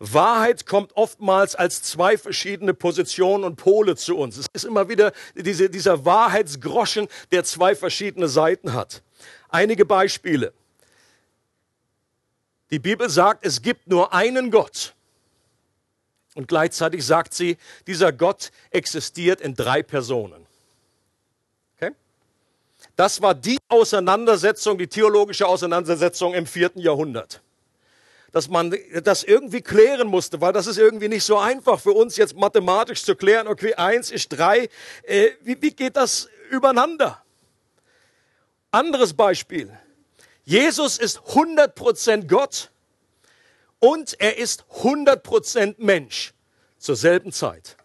Wahrheit 0.00 0.66
kommt 0.66 0.96
oftmals 0.96 1.54
als 1.54 1.84
zwei 1.84 2.18
verschiedene 2.18 2.74
Positionen 2.74 3.44
und 3.44 3.54
Pole 3.54 3.94
zu 3.94 4.16
uns. 4.16 4.36
Es 4.36 4.46
ist 4.52 4.64
immer 4.64 4.88
wieder 4.88 5.12
diese, 5.36 5.70
dieser 5.70 6.04
Wahrheitsgroschen, 6.04 7.06
der 7.30 7.44
zwei 7.44 7.76
verschiedene 7.76 8.26
Seiten 8.26 8.72
hat. 8.72 9.04
Einige 9.48 9.84
Beispiele. 9.84 10.52
Die 12.72 12.80
Bibel 12.80 13.08
sagt, 13.08 13.46
es 13.46 13.62
gibt 13.62 13.86
nur 13.86 14.12
einen 14.12 14.50
Gott. 14.50 14.92
Und 16.34 16.48
gleichzeitig 16.48 17.06
sagt 17.06 17.32
sie, 17.32 17.58
dieser 17.86 18.10
Gott 18.10 18.50
existiert 18.72 19.40
in 19.40 19.54
drei 19.54 19.84
Personen. 19.84 20.49
Das 22.96 23.22
war 23.22 23.34
die 23.34 23.58
Auseinandersetzung, 23.68 24.78
die 24.78 24.88
theologische 24.88 25.46
Auseinandersetzung 25.46 26.34
im 26.34 26.46
vierten 26.46 26.80
Jahrhundert 26.80 27.42
dass 28.32 28.48
man 28.48 28.74
das 29.02 29.24
irgendwie 29.24 29.60
klären 29.60 30.08
musste, 30.08 30.40
weil 30.40 30.52
das 30.52 30.66
ist 30.66 30.78
irgendwie 30.78 31.08
nicht 31.08 31.24
so 31.24 31.38
einfach 31.38 31.80
für 31.80 31.92
uns 31.92 32.16
jetzt 32.16 32.36
mathematisch 32.36 33.02
zu 33.02 33.16
klären. 33.16 33.48
Okay, 33.48 33.74
eins 33.74 34.10
ist 34.10 34.28
drei. 34.28 34.68
Äh, 35.02 35.30
wie, 35.42 35.60
wie 35.60 35.72
geht 35.72 35.96
das 35.96 36.28
übereinander? 36.50 37.22
Anderes 38.70 39.14
Beispiel. 39.14 39.76
Jesus 40.44 40.98
ist 40.98 41.18
100% 41.18 42.28
Gott 42.28 42.70
und 43.80 44.20
er 44.20 44.38
ist 44.38 44.64
100% 44.82 45.74
Mensch 45.78 46.32
zur 46.78 46.96
selben 46.96 47.32
Zeit. 47.32 47.76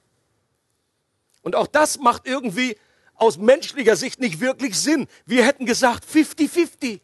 Und 1.41 1.55
auch 1.55 1.67
das 1.67 1.97
macht 1.97 2.27
irgendwie 2.27 2.77
aus 3.15 3.37
menschlicher 3.37 3.95
Sicht 3.95 4.19
nicht 4.19 4.39
wirklich 4.39 4.79
Sinn. 4.79 5.07
Wir 5.25 5.45
hätten 5.45 5.65
gesagt 5.65 6.05
50-50. 6.05 6.99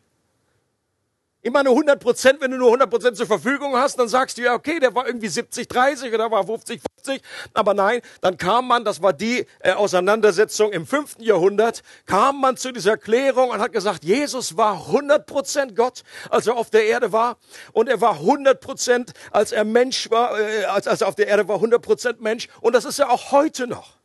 Immer 1.44 1.64
nur 1.64 1.74
100 1.74 2.00
Prozent, 2.00 2.40
wenn 2.40 2.52
du 2.52 2.58
nur 2.58 2.68
100 2.68 2.88
Prozent 2.88 3.18
zur 3.18 3.26
Verfügung 3.26 3.76
hast, 3.76 3.98
dann 3.98 4.08
sagst 4.08 4.38
du 4.38 4.44
ja, 4.44 4.54
okay, 4.54 4.80
der 4.80 4.94
war 4.94 5.08
irgendwie 5.08 5.28
70, 5.28 5.68
30 5.68 6.14
oder 6.14 6.30
war 6.30 6.46
50, 6.46 6.80
50. 7.04 7.24
Aber 7.56 7.74
nein, 7.74 8.02
dann 8.22 8.38
kam 8.38 8.68
man, 8.68 8.86
das 8.86 9.02
war 9.02 9.12
die 9.12 9.48
äh, 9.62 9.72
Auseinandersetzung 9.72 10.72
im 10.72 10.86
fünften 10.86 11.24
Jahrhundert, 11.24 11.82
kam 12.06 12.40
man 12.40 12.58
zu 12.58 12.72
dieser 12.72 12.96
Klärung 12.96 13.50
und 13.50 13.60
hat 13.60 13.74
gesagt, 13.74 14.04
Jesus 14.04 14.56
war 14.56 14.74
100 14.86 15.26
Prozent 15.26 15.76
Gott, 15.76 16.04
als 16.30 16.46
er 16.46 16.56
auf 16.56 16.70
der 16.70 16.86
Erde 16.86 17.12
war. 17.12 17.38
Und 17.72 17.90
er 17.90 18.00
war 18.02 18.20
100 18.20 18.62
Prozent, 18.62 19.14
als 19.32 19.52
er 19.52 19.66
Mensch 19.66 20.12
war, 20.12 20.40
äh, 20.40 20.66
als, 20.66 20.88
als 20.88 21.02
er 21.02 21.08
auf 21.08 21.16
der 21.16 21.26
Erde 21.26 21.48
war, 21.48 21.56
100 21.56 21.82
Prozent 21.82 22.22
Mensch. 22.22 22.50
Und 22.62 22.74
das 22.74 22.86
ist 22.86 23.00
ja 23.00 23.10
auch 23.10 23.32
heute 23.32 23.66
noch. 23.66 24.01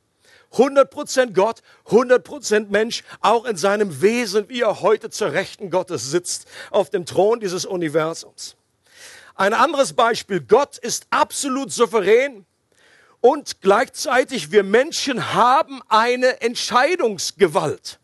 100% 0.52 1.32
Gott, 1.32 1.62
100% 1.86 2.68
Mensch, 2.68 3.02
auch 3.20 3.44
in 3.44 3.56
seinem 3.56 4.00
Wesen, 4.00 4.48
wie 4.48 4.62
er 4.62 4.80
heute 4.80 5.10
zur 5.10 5.32
Rechten 5.32 5.70
Gottes 5.70 6.10
sitzt, 6.10 6.46
auf 6.70 6.90
dem 6.90 7.04
Thron 7.06 7.40
dieses 7.40 7.66
Universums. 7.66 8.56
Ein 9.34 9.52
anderes 9.52 9.92
Beispiel, 9.92 10.40
Gott 10.40 10.78
ist 10.78 11.06
absolut 11.10 11.70
souverän 11.72 12.46
und 13.20 13.60
gleichzeitig 13.60 14.50
wir 14.50 14.62
Menschen 14.62 15.34
haben 15.34 15.82
eine 15.88 16.40
Entscheidungsgewalt. 16.40 17.98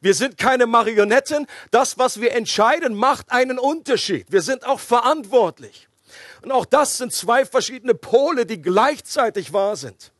Wir 0.00 0.14
sind 0.14 0.36
keine 0.36 0.66
Marionetten. 0.66 1.46
Das, 1.70 1.96
was 1.98 2.20
wir 2.20 2.32
entscheiden, 2.32 2.94
macht 2.94 3.30
einen 3.30 3.58
Unterschied. 3.58 4.26
Wir 4.30 4.42
sind 4.42 4.64
auch 4.64 4.80
verantwortlich. 4.80 5.88
Und 6.42 6.50
auch 6.50 6.64
das 6.64 6.98
sind 6.98 7.12
zwei 7.12 7.46
verschiedene 7.46 7.94
Pole, 7.94 8.46
die 8.46 8.60
gleichzeitig 8.60 9.52
wahr 9.52 9.76
sind. 9.76 10.11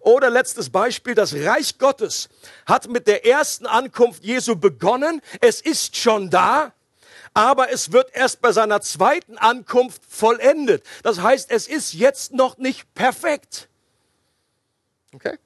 Oder 0.00 0.30
letztes 0.30 0.70
Beispiel, 0.70 1.14
das 1.14 1.34
Reich 1.34 1.78
Gottes 1.78 2.28
hat 2.64 2.88
mit 2.88 3.06
der 3.06 3.26
ersten 3.26 3.66
Ankunft 3.66 4.24
Jesu 4.24 4.56
begonnen. 4.56 5.20
Es 5.40 5.60
ist 5.60 5.96
schon 5.96 6.30
da, 6.30 6.72
aber 7.34 7.70
es 7.70 7.92
wird 7.92 8.14
erst 8.14 8.40
bei 8.40 8.52
seiner 8.52 8.80
zweiten 8.80 9.36
Ankunft 9.36 10.02
vollendet. 10.08 10.84
Das 11.02 11.20
heißt, 11.20 11.50
es 11.50 11.66
ist 11.66 11.92
jetzt 11.92 12.32
noch 12.32 12.56
nicht 12.58 12.94
perfekt. 12.94 13.68
Okay? 15.12 15.38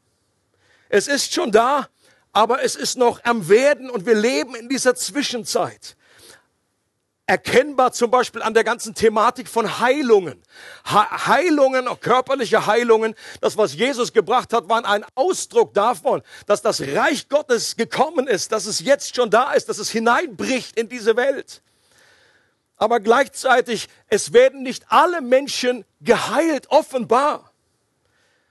Es 0.89 1.09
ist 1.09 1.33
schon 1.33 1.53
da, 1.53 1.89
aber 2.33 2.63
es 2.63 2.77
ist 2.77 2.97
noch 2.97 3.25
am 3.25 3.49
Werden 3.49 3.91
und 3.91 4.07
wir 4.07 4.15
leben 4.15 4.55
in 4.55 4.69
dieser 4.69 4.95
Zwischenzeit 4.95 5.97
erkennbar 7.31 7.93
zum 7.93 8.11
Beispiel 8.11 8.43
an 8.43 8.55
der 8.55 8.65
ganzen 8.65 8.93
Thematik 8.93 9.47
von 9.47 9.79
Heilungen. 9.79 10.43
Heilungen, 10.85 11.87
auch 11.87 12.01
körperliche 12.01 12.67
Heilungen, 12.67 13.15
das, 13.41 13.57
was 13.57 13.75
Jesus 13.75 14.13
gebracht 14.13 14.53
hat, 14.53 14.69
waren 14.69 14.85
ein 14.85 15.05
Ausdruck 15.15 15.73
davon, 15.73 16.23
dass 16.47 16.61
das 16.61 16.81
Reich 16.81 17.29
Gottes 17.29 17.77
gekommen 17.77 18.27
ist, 18.27 18.51
dass 18.51 18.67
es 18.67 18.81
jetzt 18.81 19.15
schon 19.15 19.31
da 19.31 19.53
ist, 19.53 19.69
dass 19.69 19.79
es 19.79 19.91
hineinbricht 19.91 20.77
in 20.77 20.89
diese 20.89 21.15
Welt. 21.15 21.63
Aber 22.77 22.99
gleichzeitig, 22.99 23.87
es 24.09 24.33
werden 24.33 24.65
nicht 24.65 24.87
alle 24.89 25.21
Menschen 25.21 25.85
geheilt, 26.01 26.67
offenbar. 26.69 27.53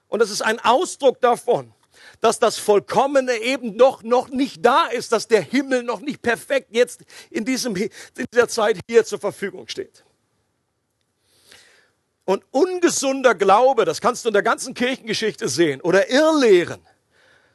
Und 0.07 0.21
es 0.21 0.29
ist 0.29 0.41
ein 0.41 0.57
Ausdruck 0.57 1.19
davon, 1.19 1.73
dass 2.21 2.39
das 2.39 2.57
Vollkommene 2.57 3.37
eben 3.37 3.75
noch, 3.75 4.03
noch 4.03 4.29
nicht 4.29 4.65
da 4.65 4.87
ist, 4.87 5.11
dass 5.11 5.27
der 5.27 5.41
Himmel 5.41 5.83
noch 5.83 6.01
nicht 6.01 6.21
perfekt 6.21 6.67
jetzt 6.71 7.01
in, 7.29 7.45
diesem, 7.45 7.75
in 7.75 7.89
dieser 8.33 8.47
Zeit 8.47 8.79
hier 8.87 9.05
zur 9.05 9.19
Verfügung 9.19 9.67
steht. 9.67 10.03
Und 12.25 12.43
ungesunder 12.51 13.33
Glaube, 13.33 13.85
das 13.85 14.01
kannst 14.01 14.23
du 14.23 14.29
in 14.29 14.33
der 14.33 14.43
ganzen 14.43 14.73
Kirchengeschichte 14.73 15.49
sehen, 15.49 15.81
oder 15.81 16.09
Irrlehren, 16.09 16.81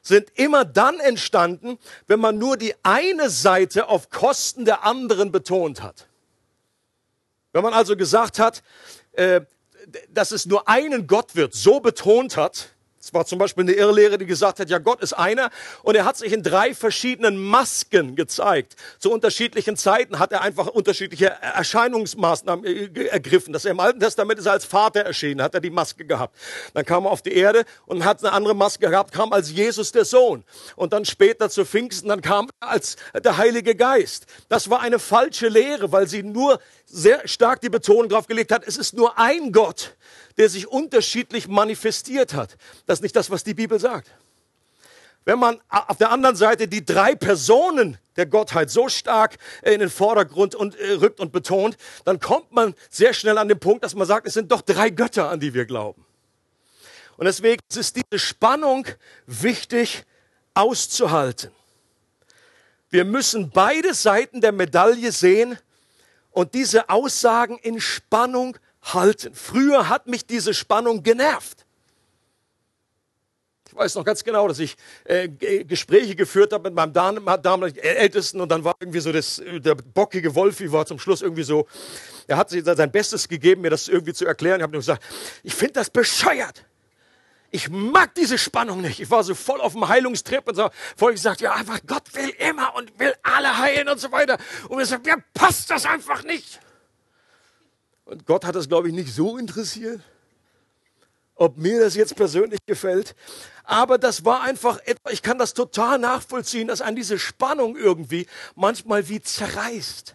sind 0.03 0.31
immer 0.35 0.65
dann 0.65 1.01
entstanden, 1.01 1.79
wenn 2.07 2.21
man 2.21 2.39
nur 2.39 2.57
die 2.57 2.75
eine 2.83 3.31
Seite 3.31 3.89
auf 3.89 4.11
Kosten 4.11 4.65
der 4.65 4.85
anderen 4.85 5.33
betont 5.33 5.83
hat. 5.83 6.09
Wenn 7.53 7.63
man 7.63 7.73
also 7.73 7.97
gesagt 7.97 8.39
hat, 8.39 8.63
äh, 9.13 9.43
dass 10.11 10.33
es 10.33 10.45
nur 10.45 10.69
einen 10.69 11.07
Gott 11.07 11.37
wird, 11.37 11.55
so 11.55 11.81
betont 11.81 12.37
hat, 12.37 12.74
es 13.05 13.13
war 13.13 13.27
zum 13.27 13.39
Beispiel 13.39 13.65
eine 13.65 13.73
Irrlehre, 13.73 14.17
die 14.17 14.25
gesagt 14.25 14.61
hat, 14.61 14.71
ja, 14.71 14.79
Gott 14.79 15.03
ist 15.03 15.13
einer 15.13 15.51
und 15.83 15.95
er 15.95 16.07
hat 16.07 16.17
sich 16.17 16.33
in 16.33 16.43
drei 16.43 16.75
verschiedenen 16.75 17.37
Masken 17.37 18.17
gezeigt. 18.17 18.77
Zu 18.99 19.13
unterschiedlichen 19.13 19.77
Zeiten 19.77 20.19
hat 20.19 20.33
er 20.33 20.41
einfach 20.41 20.69
unterschiedliche 20.69 21.27
Erscheinungsmaßnahmen 21.27 22.65
äh, 22.65 23.07
ergriffen. 23.09 23.53
Dass 23.53 23.67
er 23.67 23.73
im 23.73 23.81
Alten 23.81 24.01
Testament 24.01 24.39
ist 24.41 24.47
er 24.47 24.53
als 24.53 24.65
Vater 24.65 25.01
erschienen, 25.01 25.43
hat 25.43 25.55
er 25.55 25.61
die 25.61 25.71
Maske 25.71 26.07
gehabt. 26.07 26.35
Dann 26.73 26.87
kam 26.87 27.05
er 27.05 27.11
auf 27.11 27.21
die 27.21 27.35
Erde 27.35 27.65
und 27.85 28.07
hat 28.07 28.25
eine 28.25 28.33
andere 28.33 28.55
Maske 28.55 28.89
gehabt, 28.89 29.13
kam 29.13 29.35
als 29.35 29.51
Jesus 29.51 29.93
der 29.93 30.07
Sohn. 30.07 30.43
Und 30.75 30.95
dann 30.95 31.05
später 31.05 31.51
zu 31.51 31.67
Pfingsten, 31.67 32.09
dann 32.09 32.23
kam 32.23 32.49
er 32.61 32.71
als 32.71 32.97
der 33.23 33.37
Heilige 33.37 33.75
Geist. 33.75 34.25
Das 34.49 34.71
war 34.71 34.81
eine 34.81 34.99
falsche 34.99 35.49
Lehre, 35.49 35.93
weil 35.93 36.09
sie 36.09 36.23
nur 36.23 36.59
sehr 36.87 37.29
stark 37.29 37.61
die 37.61 37.69
Betonung 37.69 38.09
drauf 38.09 38.27
gelegt 38.27 38.51
hat, 38.51 38.63
es 38.67 38.77
ist 38.79 38.95
nur 38.95 39.19
ein 39.19 39.53
Gott 39.53 39.95
der 40.37 40.49
sich 40.49 40.67
unterschiedlich 40.67 41.49
manifestiert 41.49 42.35
hat. 42.35 42.57
Das 42.87 42.99
ist 42.99 43.03
nicht 43.03 43.17
das, 43.17 43.31
was 43.31 43.45
die 43.45 43.55
Bibel 43.55 43.79
sagt. 43.79 44.11
Wenn 45.25 45.39
man 45.39 45.61
auf 45.71 45.97
der 45.97 46.11
anderen 46.11 46.37
Seite 46.37 46.69
die 46.69 46.85
drei 46.85 47.15
Personen 47.15 47.97
der 48.17 48.27
Gottheit 48.27 48.71
so 48.71 48.89
stark 48.89 49.39
in 49.63 49.81
den 49.81 49.89
Vordergrund 49.89 50.55
und, 50.55 50.77
äh, 50.77 50.93
rückt 50.93 51.19
und 51.19 51.33
betont, 51.33 51.77
dann 52.05 52.21
kommt 52.21 52.53
man 52.53 52.75
sehr 52.91 53.15
schnell 53.15 53.39
an 53.39 53.49
den 53.49 53.59
Punkt, 53.59 53.85
dass 53.85 53.95
man 53.95 54.07
sagt, 54.07 54.27
es 54.27 54.35
sind 54.35 54.53
doch 54.53 54.61
drei 54.61 54.91
Götter, 54.91 55.31
an 55.31 55.41
die 55.41 55.55
wir 55.55 55.65
glauben. 55.65 56.05
Und 57.17 57.25
deswegen 57.25 57.63
ist 57.75 57.97
diese 57.97 58.19
Spannung 58.19 58.87
wichtig 59.27 60.05
auszuhalten. 60.53 61.51
Wir 62.91 63.05
müssen 63.05 63.51
beide 63.51 63.95
Seiten 63.95 64.41
der 64.41 64.53
Medaille 64.53 65.11
sehen 65.11 65.59
und 66.31 66.55
diese 66.55 66.89
Aussagen 66.91 67.59
in 67.59 67.81
Spannung 67.81 68.59
halten. 68.85 69.35
Früher 69.35 69.89
hat 69.89 70.07
mich 70.07 70.27
diese 70.27 70.55
Spannung 70.55 71.03
genervt. 71.03 71.65
Ich 73.75 73.75
weiß 73.75 73.97
noch 73.97 74.05
ganz 74.05 74.23
genau, 74.23 74.47
dass 74.47 74.61
ich 74.61 74.77
äh, 75.05 75.29
Gespräche 75.65 76.15
geführt 76.15 76.53
habe 76.53 76.71
mit 76.71 76.77
meinem 76.77 76.93
damaligen 76.93 77.79
Ältesten 77.79 78.41
und 78.41 78.49
dann 78.49 78.63
war 78.63 78.77
irgendwie 78.79 79.01
so 79.01 79.11
das, 79.11 79.43
der 79.45 79.75
bockige 79.75 80.35
Wolfi 80.37 80.71
war 80.71 80.87
zum 80.87 81.01
Schluss 81.01 81.23
irgendwie 81.23 81.43
so, 81.43 81.67
er 82.29 82.37
hat 82.37 82.51
sein 82.51 82.93
Bestes 82.93 83.27
gegeben, 83.27 83.63
mir 83.63 83.71
das 83.71 83.89
irgendwie 83.89 84.13
zu 84.13 84.27
erklären. 84.27 84.61
Ich 84.61 84.63
habe 84.63 84.73
nur 84.73 84.81
gesagt, 84.81 85.03
ich 85.43 85.55
finde 85.55 85.75
das 85.75 85.91
bescheuert. 85.91 86.65
Ich 87.51 87.69
mag 87.69 88.15
diese 88.15 88.37
Spannung 88.39 88.81
nicht. 88.81 89.01
Ich 89.01 89.11
war 89.11 89.25
so 89.25 89.35
voll 89.35 89.61
auf 89.61 89.73
dem 89.73 89.89
Heilungstrip 89.89 90.47
und 90.49 90.55
so 90.57 90.71
voll 90.97 91.13
gesagt, 91.13 91.41
ja, 91.41 91.55
einfach 91.55 91.81
Gott 91.87 92.15
will 92.15 92.31
immer 92.49 92.75
und 92.77 92.99
will 92.99 93.15
alle 93.23 93.59
heilen 93.59 93.89
und 93.89 93.99
so 93.99 94.13
weiter. 94.13 94.39
Und 94.69 94.77
mir 94.77 94.87
sagt, 94.87 95.07
mir 95.07 95.17
passt 95.35 95.71
das 95.71 95.87
einfach 95.87 96.23
nicht. 96.25 96.61
Und 98.05 98.27
Gott 98.27 98.45
hat 98.45 98.55
das, 98.55 98.69
glaube 98.69 98.89
ich, 98.89 98.95
nicht 98.95 99.15
so 99.15 99.39
interessiert. 99.39 100.01
ob 101.37 101.57
mir 101.57 101.81
das 101.81 101.95
jetzt 101.95 102.17
persönlich 102.17 102.61
gefällt. 102.67 103.15
Aber 103.65 103.99
das 103.99 104.25
war 104.25 104.43
einfach 104.43 104.79
etwas, 104.85 105.13
ich 105.13 105.23
kann 105.23 105.39
das 105.39 105.55
total 105.55 105.99
nachvollziehen, 105.99 106.69
dass 106.69 106.81
an 106.81 106.95
diese 106.95 107.19
Spannung 107.19 107.77
irgendwie 107.77 108.27
manchmal 108.55 109.09
wie 109.09 109.21
zerreißt. 109.21 110.15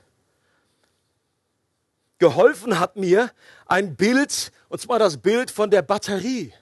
Geholfen 2.19 2.79
hat 2.79 2.95
mir 2.95 3.31
ein 3.65 3.95
Bild, 3.95 4.51
und 4.67 4.81
zwar 4.81 4.99
das 4.99 5.17
Bild 5.17 5.51
von 5.51 5.71
der 5.71 5.81
Batterie. 5.81 6.53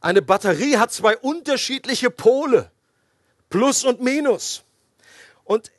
Eine 0.00 0.22
Batterie 0.22 0.76
hat 0.76 0.92
zwei 0.92 1.16
unterschiedliche 1.16 2.10
Pole, 2.10 2.70
Plus 3.48 3.84
und 3.84 4.00
Minus. 4.00 4.64
Und, 5.44 5.70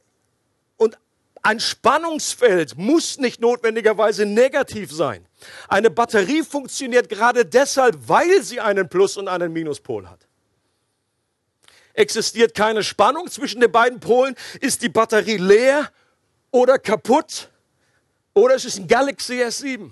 ein 1.43 1.59
Spannungsfeld 1.59 2.77
muss 2.77 3.17
nicht 3.17 3.41
notwendigerweise 3.41 4.25
negativ 4.25 4.91
sein. 4.91 5.27
Eine 5.67 5.89
Batterie 5.89 6.41
funktioniert 6.41 7.09
gerade 7.09 7.45
deshalb, 7.45 7.97
weil 8.07 8.41
sie 8.41 8.61
einen 8.61 8.87
Plus- 8.87 9.17
und 9.17 9.27
einen 9.27 9.51
Minuspol 9.51 10.09
hat. 10.09 10.25
Existiert 11.93 12.55
keine 12.55 12.81
Spannung 12.81 13.29
zwischen 13.29 13.59
den 13.59 13.71
beiden 13.71 13.99
Polen, 13.99 14.35
ist 14.61 14.81
die 14.81 14.89
Batterie 14.89 15.37
leer 15.37 15.91
oder 16.49 16.79
kaputt 16.79 17.49
oder 18.33 18.55
es 18.55 18.63
ist 18.63 18.79
ein 18.79 18.87
Galaxy 18.87 19.43
S7. 19.43 19.91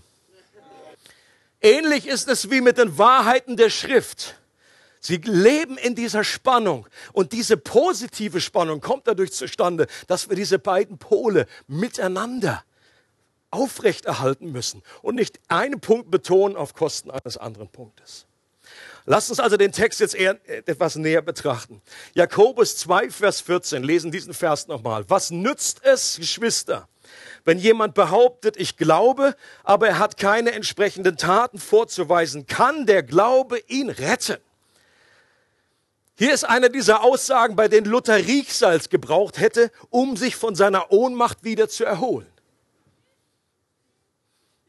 Ähnlich 1.60 2.08
ist 2.08 2.28
es 2.30 2.50
wie 2.50 2.62
mit 2.62 2.78
den 2.78 2.98
Wahrheiten 2.98 3.58
der 3.58 3.70
Schrift. 3.70 4.36
Sie 5.04 5.18
leben 5.18 5.80
in 5.80 5.96
dieser 5.96 6.24
Spannung 6.24 6.88
und 7.12 7.34
diese 7.34 7.58
positive 7.58 8.40
Spannung 8.40 8.82
kommt 8.82 9.08
dadurch 9.08 9.34
zustande, 9.34 9.88
dass 10.06 10.30
wir 10.30 10.36
diese 10.36 10.60
beiden 10.60 11.00
Pole 11.00 11.48
miteinander 11.68 12.64
aufrechterhalten 13.50 14.52
müssen 14.52 14.84
und 15.02 15.16
nicht 15.16 15.40
einen 15.48 15.82
Punkt 15.82 16.12
betonen 16.12 16.56
auf 16.56 16.76
Kosten 16.76 17.10
eines 17.10 17.36
anderen 17.36 17.68
Punktes. 17.68 18.28
Lasst 19.06 19.32
uns 19.32 19.40
also 19.40 19.58
den 19.58 19.72
Text 19.72 20.00
jetzt 20.00 20.14
eher 20.14 20.40
etwas 20.48 20.96
näher 20.96 21.24
betrachten. 21.24 21.82
Jakobus 22.14 22.78
2, 22.78 23.10
Vers 23.10 23.42
14, 23.42 23.82
lesen 23.82 24.12
diesen 24.12 24.36
Vers 24.36 24.68
nochmal. 24.68 25.04
Was 25.10 25.32
nützt 25.32 25.84
es, 25.84 26.18
Geschwister, 26.18 26.88
wenn 27.44 27.58
jemand 27.58 27.96
behauptet, 27.96 28.56
ich 28.58 28.78
glaube, 28.78 29.36
aber 29.64 29.88
er 29.88 30.00
hat 30.00 30.18
keine 30.18 30.52
entsprechenden 30.52 31.18
Taten 31.18 31.58
vorzuweisen, 31.58 32.46
kann 32.46 32.86
der 32.86 33.02
Glaube 33.02 33.58
ihn 33.68 33.90
retten? 33.90 34.38
Hier 36.18 36.34
ist 36.34 36.44
eine 36.44 36.70
dieser 36.70 37.04
Aussagen, 37.04 37.56
bei 37.56 37.68
denen 37.68 37.88
Luther 37.88 38.18
Riechsalz 38.18 38.90
gebraucht 38.90 39.40
hätte, 39.40 39.72
um 39.90 40.18
sich 40.18 40.36
von 40.36 40.56
seiner 40.56 40.92
Ohnmacht 40.92 41.44
wieder 41.44 41.70
zu 41.70 41.86
erholen. 41.86 42.28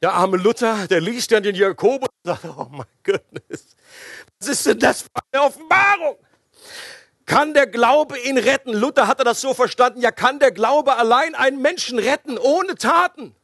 Der 0.00 0.14
arme 0.14 0.36
Luther, 0.36 0.88
der 0.88 1.00
liest 1.00 1.30
dann 1.30 1.42
den 1.42 1.54
Jakobus 1.54 2.08
und 2.08 2.24
sagt, 2.24 2.44
oh 2.44 2.66
mein 2.70 2.86
Gott, 3.04 3.22
was 4.40 4.48
ist 4.48 4.66
denn 4.66 4.78
das 4.78 5.02
für 5.02 5.08
eine 5.30 5.44
Offenbarung? 5.44 6.16
Kann 7.24 7.54
der 7.54 7.68
Glaube 7.68 8.18
ihn 8.18 8.36
retten? 8.36 8.72
Luther 8.72 9.06
hatte 9.06 9.22
das 9.22 9.40
so 9.40 9.54
verstanden, 9.54 10.00
ja, 10.00 10.10
kann 10.10 10.40
der 10.40 10.50
Glaube 10.50 10.96
allein 10.96 11.34
einen 11.34 11.62
Menschen 11.62 11.98
retten, 11.98 12.36
ohne 12.36 12.74
Taten? 12.74 13.36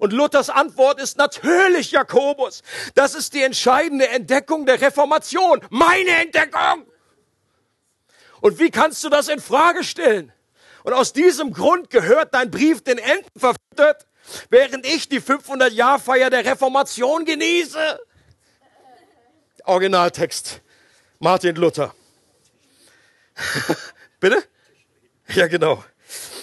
Und 0.00 0.12
Luthers 0.12 0.50
Antwort 0.50 1.00
ist 1.00 1.16
natürlich, 1.16 1.92
Jakobus. 1.92 2.62
Das 2.94 3.14
ist 3.14 3.32
die 3.34 3.42
entscheidende 3.42 4.08
Entdeckung 4.08 4.66
der 4.66 4.80
Reformation. 4.80 5.60
Meine 5.70 6.10
Entdeckung! 6.10 6.86
Und 8.42 8.58
wie 8.58 8.70
kannst 8.70 9.02
du 9.04 9.08
das 9.08 9.28
in 9.28 9.40
Frage 9.40 9.84
stellen? 9.84 10.32
Und 10.82 10.92
aus 10.92 11.12
diesem 11.12 11.52
Grund 11.52 11.90
gehört 11.90 12.34
dein 12.34 12.50
Brief 12.50 12.82
den 12.82 12.98
Enten 12.98 13.38
verfüttert, 13.38 14.04
während 14.50 14.84
ich 14.84 15.08
die 15.08 15.20
500-Jahr-Feier 15.20 16.28
der 16.28 16.44
Reformation 16.44 17.24
genieße. 17.24 18.00
Originaltext 19.64 20.60
Martin 21.20 21.54
Luther. 21.54 21.94
Bitte? 24.20 24.42
Ja, 25.28 25.46
genau. 25.46 25.84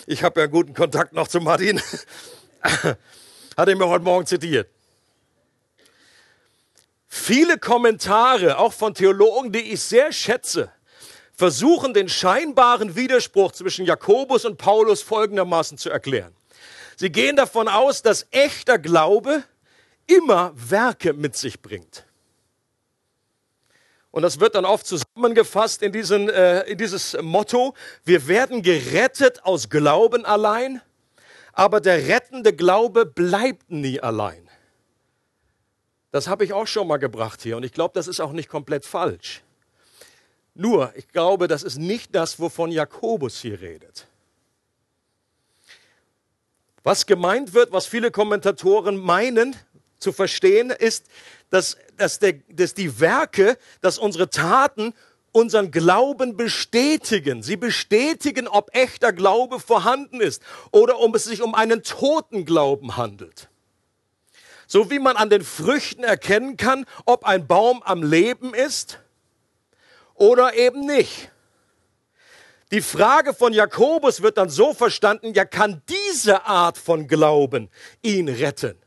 Ich 0.07 0.23
habe 0.23 0.39
ja 0.39 0.47
guten 0.47 0.73
Kontakt 0.73 1.11
noch 1.11 1.27
zu 1.27 1.41
Martin. 1.41 1.81
Hat 2.61 3.67
er 3.67 3.75
mir 3.75 3.87
heute 3.87 4.05
Morgen 4.05 4.25
zitiert. 4.25 4.69
Viele 7.09 7.57
Kommentare, 7.57 8.57
auch 8.57 8.71
von 8.71 8.93
Theologen, 8.93 9.51
die 9.51 9.73
ich 9.73 9.81
sehr 9.81 10.13
schätze, 10.13 10.71
versuchen 11.39 11.93
den 11.93 12.09
scheinbaren 12.09 12.97
Widerspruch 12.97 13.53
zwischen 13.53 13.85
Jakobus 13.85 14.43
und 14.43 14.57
Paulus 14.57 15.01
folgendermaßen 15.01 15.77
zu 15.77 15.89
erklären. 15.89 16.35
Sie 16.97 17.09
gehen 17.09 17.37
davon 17.37 17.69
aus, 17.69 18.01
dass 18.01 18.27
echter 18.31 18.77
Glaube 18.77 19.43
immer 20.05 20.51
Werke 20.53 21.13
mit 21.13 21.37
sich 21.37 21.61
bringt. 21.61 22.05
Und 24.11 24.23
das 24.23 24.41
wird 24.41 24.55
dann 24.55 24.65
oft 24.65 24.85
zusammengefasst 24.85 25.81
in, 25.81 25.93
diesen, 25.93 26.29
äh, 26.29 26.63
in 26.63 26.77
dieses 26.77 27.15
Motto, 27.21 27.73
wir 28.03 28.27
werden 28.27 28.61
gerettet 28.61 29.45
aus 29.45 29.69
Glauben 29.69 30.25
allein, 30.25 30.81
aber 31.53 31.79
der 31.79 32.09
rettende 32.09 32.51
Glaube 32.51 33.05
bleibt 33.05 33.71
nie 33.71 34.01
allein. 34.01 34.49
Das 36.11 36.27
habe 36.27 36.43
ich 36.43 36.51
auch 36.51 36.67
schon 36.67 36.85
mal 36.85 36.97
gebracht 36.97 37.41
hier 37.41 37.55
und 37.55 37.63
ich 37.63 37.71
glaube, 37.71 37.93
das 37.93 38.09
ist 38.09 38.19
auch 38.19 38.33
nicht 38.33 38.49
komplett 38.49 38.85
falsch. 38.85 39.41
Nur, 40.59 40.91
ich 40.97 41.07
glaube, 41.07 41.47
das 41.47 41.63
ist 41.63 41.77
nicht 41.77 42.13
das, 42.13 42.37
wovon 42.37 42.69
Jakobus 42.69 43.39
hier 43.39 43.61
redet. 43.61 44.07
Was 46.83 47.05
gemeint 47.05 47.53
wird, 47.53 47.71
was 47.71 47.85
viele 47.85 48.11
Kommentatoren 48.11 48.97
meinen 48.97 49.55
zu 49.99 50.11
verstehen, 50.11 50.69
ist, 50.69 51.05
dass, 51.49 51.77
dass, 51.95 52.19
der, 52.19 52.33
dass 52.49 52.73
die 52.73 52.99
Werke, 52.99 53.57
dass 53.79 53.97
unsere 53.97 54.29
Taten 54.29 54.93
unseren 55.31 55.71
Glauben 55.71 56.35
bestätigen. 56.35 57.41
Sie 57.41 57.55
bestätigen, 57.55 58.49
ob 58.49 58.75
echter 58.75 59.13
Glaube 59.13 59.61
vorhanden 59.61 60.19
ist 60.19 60.41
oder 60.71 60.99
ob 60.99 61.15
es 61.15 61.23
sich 61.23 61.41
um 61.41 61.55
einen 61.55 61.83
toten 61.83 62.43
Glauben 62.43 62.97
handelt. 62.97 63.47
So 64.67 64.91
wie 64.91 64.99
man 64.99 65.15
an 65.15 65.29
den 65.29 65.45
Früchten 65.45 66.03
erkennen 66.03 66.57
kann, 66.57 66.85
ob 67.05 67.23
ein 67.23 67.47
Baum 67.47 67.81
am 67.81 68.03
Leben 68.03 68.53
ist 68.53 68.99
oder 70.19 70.53
eben 70.53 70.85
nicht. 70.85 71.31
Die 72.71 72.81
Frage 72.81 73.33
von 73.33 73.51
Jakobus 73.51 74.21
wird 74.21 74.37
dann 74.37 74.49
so 74.49 74.73
verstanden, 74.73 75.33
ja 75.33 75.43
kann 75.43 75.81
diese 75.89 76.45
Art 76.45 76.77
von 76.77 77.07
Glauben 77.07 77.69
ihn 78.03 78.29
retten. 78.29 78.77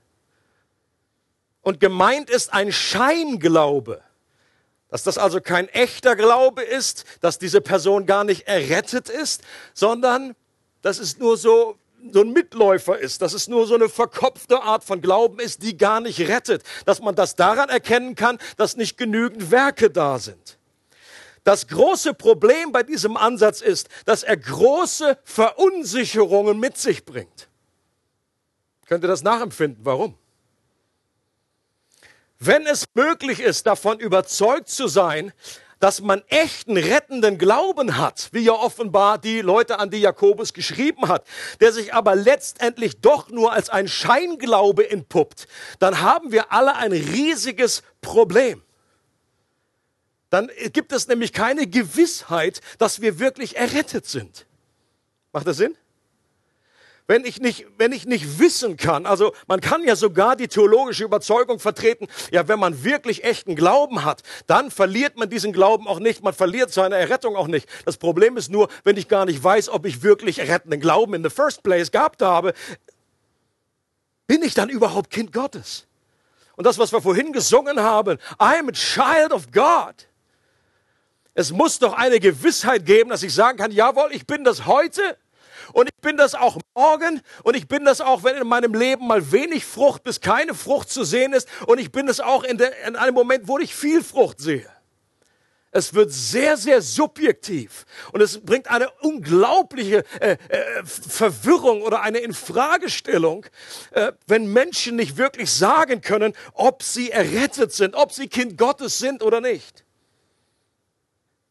Und 1.63 1.81
gemeint 1.81 2.31
ist 2.31 2.53
ein 2.53 2.71
Scheinglaube, 2.71 4.01
dass 4.89 5.03
das 5.03 5.19
also 5.19 5.41
kein 5.41 5.69
echter 5.69 6.15
Glaube 6.15 6.63
ist, 6.63 7.05
dass 7.21 7.39
diese 7.39 7.61
Person 7.61 8.07
gar 8.07 8.25
nicht 8.25 8.47
errettet 8.47 9.09
ist, 9.09 9.43
sondern 9.75 10.37
dass 10.83 10.99
es 10.99 11.19
nur 11.19 11.37
so 11.37 11.77
so 12.11 12.23
ein 12.23 12.33
Mitläufer 12.33 12.99
ist, 12.99 13.23
dass 13.23 13.33
es 13.33 13.47
nur 13.47 13.65
so 13.67 13.77
eine 13.77 13.89
verkopfte 13.89 14.61
Art 14.61 14.83
von 14.83 15.01
Glauben 15.01 15.39
ist, 15.39 15.63
die 15.63 15.77
gar 15.77 16.01
nicht 16.01 16.19
rettet, 16.21 16.65
dass 16.85 17.01
man 17.01 17.15
das 17.15 17.37
daran 17.37 17.69
erkennen 17.69 18.17
kann, 18.17 18.39
dass 18.57 18.77
nicht 18.77 18.97
genügend 18.97 19.53
Werke 19.53 19.89
da 19.89 20.19
sind. 20.19 20.59
Das 21.45 21.67
große 21.67 22.15
Problem 22.15 22.71
bei 22.71 22.83
diesem 22.83 23.17
Ansatz 23.17 23.61
ist, 23.61 23.89
dass 24.05 24.23
er 24.23 24.37
große 24.37 25.19
Verunsicherungen 25.25 26.59
mit 26.59 26.79
sich 26.79 27.05
bringt. 27.05 27.49
Könnt 28.87 29.05
ihr 29.05 29.09
das 29.09 29.23
nachempfinden? 29.23 29.85
Warum? 29.85 30.17
Wenn 32.39 32.67
es 32.67 32.85
möglich 32.95 33.41
ist, 33.41 33.67
davon 33.67 33.99
überzeugt 33.99 34.69
zu 34.69 34.89
sein, 34.89 35.33
dass 35.81 36.01
man 36.01 36.23
echten 36.29 36.77
rettenden 36.77 37.39
Glauben 37.39 37.97
hat, 37.99 38.29
wie 38.31 38.45
ja 38.45 38.53
offenbar 38.53 39.19
die 39.19 39.41
Leute, 39.41 39.81
an 39.81 39.91
die 39.91 39.99
Jakobus 39.99 40.53
geschrieben 40.53 41.09
hat, 41.09 41.27
der 41.61 41.73
sich 41.73 41.93
aber 41.93 42.15
letztendlich 42.15 43.01
doch 43.01 43.31
nur 43.31 43.53
als 43.53 43.69
ein 43.69 43.89
Scheinglaube 43.89 44.89
entpuppt, 44.89 45.49
dann 45.81 46.01
haben 46.01 46.31
wir 46.31 46.53
alle 46.53 46.77
ein 46.77 46.93
riesiges 46.93 47.83
Problem 48.01 48.63
dann 50.33 50.51
gibt 50.73 50.93
es 50.93 51.09
nämlich 51.09 51.35
keine 51.35 51.67
Gewissheit, 51.67 52.63
dass 52.79 53.03
wir 53.03 53.19
wirklich 53.19 53.59
errettet 53.59 54.07
sind. 54.07 54.47
Macht 55.31 55.47
das 55.47 55.59
Sinn? 55.59 55.77
Wenn 57.07 57.27
ich 57.27 57.39
nicht, 57.39 57.67
wenn 57.77 57.93
ich 57.93 58.07
nicht 58.07 58.39
wissen 58.39 58.79
kann, 58.79 59.05
also 59.05 59.35
man 59.47 59.61
kann 59.61 59.85
ja 59.85 59.95
sogar 59.95 60.35
die 60.35 60.49
theologische 60.49 61.05
Überzeugung 61.05 61.59
vertreten, 61.59 62.07
ja, 62.31 62.49
wenn 62.49 62.59
man 62.59 62.83
wirklich 62.83 63.25
echten 63.25 63.57
Glauben 63.57 64.07
hat, 64.07 64.23
dann 64.47 64.71
verliert 64.71 65.19
man 65.19 65.29
diesen 65.29 65.53
Glauben 65.53 65.87
auch 65.87 65.99
nicht, 65.99 66.23
man 66.23 66.33
verliert 66.33 66.73
seine 66.73 66.97
Errettung 66.97 67.37
auch 67.37 67.49
nicht. 67.49 67.69
Das 67.85 67.99
Problem 67.99 68.39
ist 68.39 68.51
nur, 68.51 68.71
wenn 68.85 68.97
ich 68.97 69.09
gar 69.09 69.27
nicht 69.27 69.45
weiß, 69.45 69.69
ob 69.69 69.85
ich 69.85 70.03
wirklich 70.03 70.39
errettenden 70.39 70.81
Glauben 70.81 71.13
in 71.13 71.23
the 71.23 71.29
first 71.29 71.63
place 71.63 71.91
gehabt 71.91 72.23
habe, 72.23 72.55
bin 74.27 74.43
ich 74.43 74.55
dann 74.55 74.71
überhaupt 74.71 75.11
Kind 75.11 75.31
Gottes? 75.31 75.87
Und 76.57 76.65
das, 76.65 76.79
was 76.79 76.91
wir 76.91 77.03
vorhin 77.03 77.35
gesungen 77.35 77.81
haben, 77.81 78.17
I'm 78.39 78.71
a 78.71 78.73
child 78.73 79.33
of 79.33 79.53
God. 79.53 80.09
Es 81.35 81.51
muss 81.51 81.79
doch 81.79 81.95
eine 81.95 82.21
Gewissheit 82.21 82.85
geben, 82.85 83.11
dass 83.11 83.23
ich 83.23 83.35
sagen 83.35 83.59
kann, 83.59 83.73
jawohl, 83.73 84.11
ich 84.13 84.27
bin 84.27 84.45
das 84.45 84.67
heute 84.67 85.17
Und 85.73 85.89
ich 85.89 86.01
bin 86.01 86.17
das 86.17 86.35
auch 86.35 86.59
morgen 86.75 87.21
und 87.45 87.57
ich 87.57 87.69
bin 87.69 87.85
das 87.85 88.01
auch, 88.01 88.25
wenn 88.25 88.37
in 88.37 88.47
meinem 88.47 88.75
Leben 88.75 89.07
mal 89.07 89.33
wenig 89.33 89.65
Frucht 89.65 90.03
bis 90.03 90.21
keine 90.21 90.55
Frucht 90.55 90.91
zu 90.91 91.05
sehen 91.05 91.33
ist. 91.33 91.49
Und 91.67 91.79
ich 91.79 91.93
bin 91.93 92.07
das 92.07 92.21
auch 92.21 92.45
in, 92.45 92.59
der, 92.59 92.87
in 92.87 92.97
einem 92.97 93.15
Moment, 93.15 93.49
wo 93.49 93.59
ich 93.59 93.75
viel 93.75 94.03
Frucht 94.03 94.41
sehe. 94.41 94.69
Es 95.75 95.95
wird 95.95 96.13
sehr, 96.13 96.59
sehr 96.59 96.83
subjektiv 96.83 97.87
und 98.13 98.21
es 98.21 98.39
bringt 98.45 98.69
eine 98.69 98.91
unglaubliche 99.01 100.05
äh, 100.21 100.33
äh, 100.33 100.85
Verwirrung 100.85 101.81
oder 101.81 102.03
eine 102.03 102.19
Infragestellung, 102.19 103.47
äh, 103.93 104.13
wenn 104.27 104.53
Menschen 104.53 104.97
nicht 104.97 105.17
wirklich 105.17 105.51
sagen 105.51 106.03
können, 106.03 106.35
ob 106.53 106.83
sie 106.83 107.11
errettet 107.11 107.73
sind, 107.73 107.95
ob 107.95 108.13
sie 108.13 108.29
Kind 108.29 108.59
Gottes 108.59 108.99
sind 108.99 109.23
oder 109.23 109.41
nicht. 109.41 109.82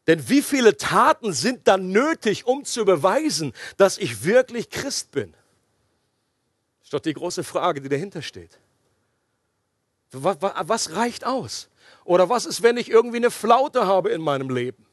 Denn 0.06 0.28
wie 0.28 0.42
viele 0.42 0.76
Taten 0.76 1.32
sind 1.32 1.68
dann 1.68 1.90
nötig, 1.90 2.46
um 2.46 2.64
zu 2.64 2.84
beweisen, 2.84 3.52
dass 3.76 3.98
ich 3.98 4.24
wirklich 4.24 4.70
Christ 4.70 5.12
bin? 5.12 5.32
Das 6.80 6.86
ist 6.86 6.92
doch 6.92 7.00
die 7.00 7.14
große 7.14 7.44
Frage, 7.44 7.80
die 7.80 7.88
dahinter 7.88 8.22
steht. 8.22 8.58
Was, 10.10 10.38
was 10.40 10.96
reicht 10.96 11.24
aus? 11.24 11.68
Oder 12.04 12.28
was 12.28 12.46
ist, 12.46 12.62
wenn 12.62 12.76
ich 12.76 12.90
irgendwie 12.90 13.18
eine 13.18 13.30
Flaute 13.30 13.86
habe 13.86 14.10
in 14.10 14.20
meinem 14.20 14.50
Leben? 14.50 14.86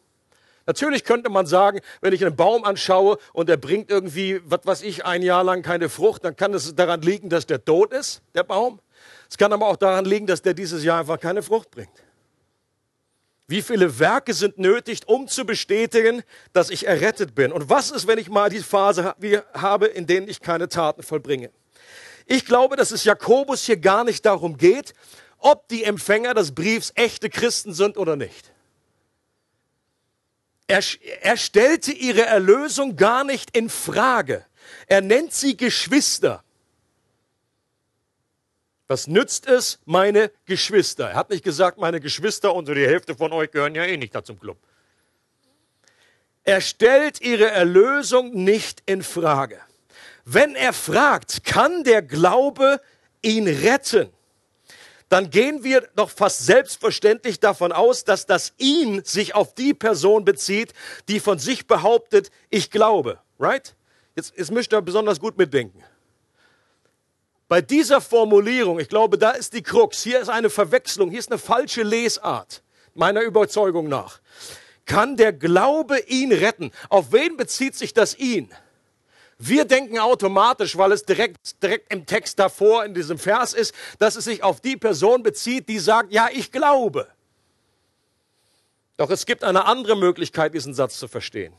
Natürlich 0.65 1.04
könnte 1.04 1.32
man 1.32 1.48
sagen, 1.48 1.80
wenn 2.00 2.13
ich 2.13 2.24
einen 2.24 2.36
Baum 2.36 2.63
anschaue 2.63 3.17
und 3.34 3.50
er 3.50 3.58
bringt 3.58 3.89
irgendwie, 3.89 4.39
was 4.45 4.60
weiß 4.65 4.82
ich, 4.84 5.04
ein 5.04 5.24
Jahr 5.24 5.43
lang 5.43 5.63
keine 5.63 5.89
Frucht, 5.89 6.24
dann 6.24 6.36
kann 6.36 6.54
es 6.54 6.76
daran 6.76 7.02
liegen, 7.02 7.28
dass 7.30 7.48
der 7.48 7.65
tot 7.65 7.91
ist, 7.91 8.22
der 8.36 8.43
Baum. 8.43 8.80
Es 9.28 9.38
kann 9.38 9.52
aber 9.52 9.65
auch 9.65 9.78
daran 9.78 10.06
liegen, 10.06 10.28
dass 10.28 10.43
der 10.43 10.54
dieses 10.54 10.84
Jahr 10.84 11.00
einfach 11.00 11.19
keine 11.19 11.41
Frucht 11.41 11.72
bringt. 11.72 12.04
Wie 13.49 13.63
viele 13.63 13.97
Werke 13.97 14.35
sind 14.35 14.59
nötig, 14.59 15.07
um 15.07 15.27
zu 15.27 15.43
bestätigen, 15.43 16.21
dass 16.53 16.69
ich 16.69 16.85
errettet 16.85 17.33
bin? 17.33 17.51
Und 17.51 17.67
was 17.67 17.89
ist, 17.89 18.05
wenn 18.05 18.19
ich 18.19 18.29
mal 18.29 18.51
die 18.51 18.59
Phase 18.59 19.15
habe, 19.55 19.88
in 19.88 20.05
denen 20.05 20.27
ich 20.27 20.39
keine 20.39 20.69
Taten 20.69 21.01
vollbringe? 21.01 21.49
Ich 22.27 22.45
glaube, 22.45 22.75
dass 22.75 22.91
es 22.91 23.05
Jakobus 23.05 23.63
hier 23.63 23.77
gar 23.77 24.03
nicht 24.03 24.23
darum 24.23 24.55
geht, 24.55 24.93
ob 25.39 25.67
die 25.67 25.83
Empfänger 25.83 26.35
des 26.35 26.53
Briefs 26.53 26.91
echte 26.93 27.27
Christen 27.31 27.73
sind 27.73 27.97
oder 27.97 28.15
nicht. 28.15 28.53
Er, 30.67 30.83
er 31.21 31.35
stellte 31.35 31.91
ihre 31.91 32.27
Erlösung 32.27 32.97
gar 32.97 33.23
nicht 33.23 33.57
in 33.57 33.71
Frage. 33.71 34.45
Er 34.85 35.01
nennt 35.01 35.33
sie 35.33 35.57
Geschwister. 35.57 36.43
Was 38.89 39.08
nützt 39.08 39.47
es, 39.47 39.80
meine 39.86 40.32
Geschwister? 40.45 41.12
Er 41.12 41.15
hat 41.15 41.30
nicht 41.30 41.43
gesagt, 41.43 41.78
meine 41.78 41.99
Geschwister 41.99 42.54
und 42.54 42.65
so 42.65 42.73
die 42.73 42.88
Hälfte 42.88 43.15
von 43.15 43.32
euch 43.32 43.52
gehören 43.52 43.75
ja 43.75 43.86
eh 43.86 43.95
nicht 43.97 44.15
da 44.15 44.23
zum 44.23 44.39
Club. 44.39 44.58
Er 46.43 46.60
stellt 46.60 47.21
ihre 47.21 47.52
Erlösung 47.52 48.34
nicht 48.34 48.82
in 48.88 49.04
Frage. 49.04 49.62
Wenn 50.25 50.56
er 50.56 50.73
fragt, 50.73 51.43
kann 51.43 51.84
der 51.84 52.02
Glaube 52.02 52.82
ihn 53.21 53.47
retten? 53.47 54.10
dann 55.10 55.32
gehen 55.32 55.63
wir 55.63 55.89
doch 55.95 56.10
fast 56.10 56.45
selbstverständlich 56.45 57.39
davon 57.39 57.71
aus, 57.71 58.04
dass 58.04 58.25
das 58.25 58.54
ihn 58.58 59.04
sich 59.04 59.36
auf 59.36 59.56
die 59.56 59.73
Person 59.73 60.23
bezieht, 60.23 60.73
die 61.08 61.19
von 61.19 61.39
sich 61.39 61.67
behauptet, 61.67 62.30
ich 62.49 62.69
glaube. 62.69 63.19
Right? 63.39 63.75
Jetzt, 64.15 64.34
jetzt 64.38 64.52
müsst 64.52 64.71
ihr 64.71 64.82
besonders 64.82 65.19
gut 65.19 65.38
mitdenken. 65.38 65.84
Bei 67.49 67.63
dieser 67.63 67.99
Formulierung, 67.99 68.79
ich 68.79 68.89
glaube, 68.89 69.17
da 69.17 69.31
ist 69.31 69.53
die 69.53 69.63
Krux. 69.63 70.03
Hier 70.03 70.21
ist 70.21 70.29
eine 70.29 70.51
Verwechslung, 70.51 71.09
hier 71.09 71.17
ist 71.17 71.31
eine 71.31 71.39
falsche 71.39 71.81
Lesart, 71.81 72.62
meiner 72.93 73.21
Überzeugung 73.21 73.89
nach. 73.89 74.19
Kann 74.85 75.17
der 75.17 75.33
Glaube 75.33 75.99
ihn 76.01 76.31
retten? 76.31 76.71
Auf 76.89 77.12
wen 77.12 77.38
bezieht 77.38 77.75
sich 77.75 77.93
das 77.93 78.15
ihn? 78.17 78.53
Wir 79.39 79.65
denken 79.65 79.97
automatisch, 79.97 80.77
weil 80.77 80.91
es 80.91 81.05
direkt, 81.05 81.62
direkt 81.63 81.91
im 81.91 82.05
Text 82.05 82.38
davor 82.38 82.85
in 82.85 82.93
diesem 82.93 83.17
Vers 83.17 83.53
ist, 83.53 83.73
dass 83.97 84.15
es 84.15 84.25
sich 84.25 84.43
auf 84.43 84.62
die 84.62 84.77
Person 84.77 85.23
bezieht, 85.23 85.69
die 85.69 85.79
sagt, 85.79 86.13
ja, 86.13 86.29
ich 86.31 86.51
glaube. 86.51 87.07
Doch 88.97 89.09
es 89.09 89.25
gibt 89.25 89.43
eine 89.43 89.65
andere 89.65 89.95
Möglichkeit, 89.95 90.53
diesen 90.53 90.75
Satz 90.75 90.99
zu 90.99 91.07
verstehen. 91.07 91.53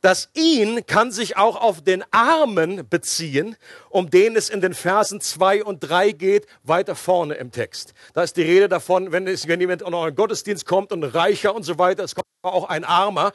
Das 0.00 0.30
ihn 0.32 0.86
kann 0.86 1.12
sich 1.12 1.36
auch 1.36 1.56
auf 1.56 1.82
den 1.82 2.02
Armen 2.10 2.88
beziehen, 2.88 3.56
um 3.90 4.08
den 4.08 4.34
es 4.34 4.48
in 4.48 4.62
den 4.62 4.72
Versen 4.72 5.20
zwei 5.20 5.62
und 5.62 5.80
drei 5.80 6.12
geht, 6.12 6.46
weiter 6.62 6.94
vorne 6.96 7.34
im 7.34 7.52
Text. 7.52 7.92
Da 8.14 8.22
ist 8.22 8.36
die 8.38 8.42
Rede 8.42 8.68
davon, 8.68 9.12
wenn, 9.12 9.26
es, 9.26 9.46
wenn 9.46 9.60
jemand 9.60 9.82
in 9.82 9.92
euren 9.92 10.14
Gottesdienst 10.14 10.64
kommt 10.64 10.92
und 10.92 11.04
Reicher 11.04 11.54
und 11.54 11.64
so 11.64 11.78
weiter, 11.78 12.02
es 12.02 12.14
kommt 12.14 12.26
auch 12.42 12.70
ein 12.70 12.84
Armer. 12.84 13.32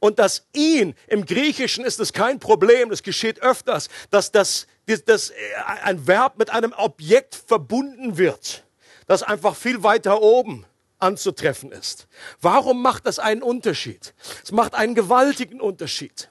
Und 0.00 0.18
das 0.18 0.48
ihn, 0.52 0.96
im 1.06 1.24
Griechischen 1.24 1.84
ist 1.84 2.00
es 2.00 2.12
kein 2.12 2.40
Problem, 2.40 2.90
das 2.90 3.04
geschieht 3.04 3.40
öfters, 3.40 3.88
dass 4.10 4.32
das, 4.32 4.66
das, 5.06 5.30
äh, 5.30 5.34
ein 5.84 6.08
Verb 6.08 6.36
mit 6.36 6.50
einem 6.50 6.72
Objekt 6.76 7.36
verbunden 7.36 8.18
wird, 8.18 8.64
das 9.06 9.22
einfach 9.22 9.54
viel 9.54 9.84
weiter 9.84 10.20
oben 10.20 10.66
anzutreffen 10.98 11.72
ist. 11.72 12.08
Warum 12.40 12.82
macht 12.82 13.06
das 13.06 13.18
einen 13.18 13.42
Unterschied? 13.42 14.14
Es 14.42 14.52
macht 14.52 14.74
einen 14.74 14.94
gewaltigen 14.94 15.60
Unterschied. 15.60 16.30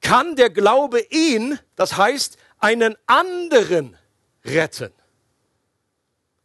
Kann 0.00 0.36
der 0.36 0.50
Glaube 0.50 1.00
ihn, 1.10 1.58
das 1.76 1.96
heißt 1.96 2.38
einen 2.58 2.96
anderen, 3.06 3.96
retten? 4.44 4.92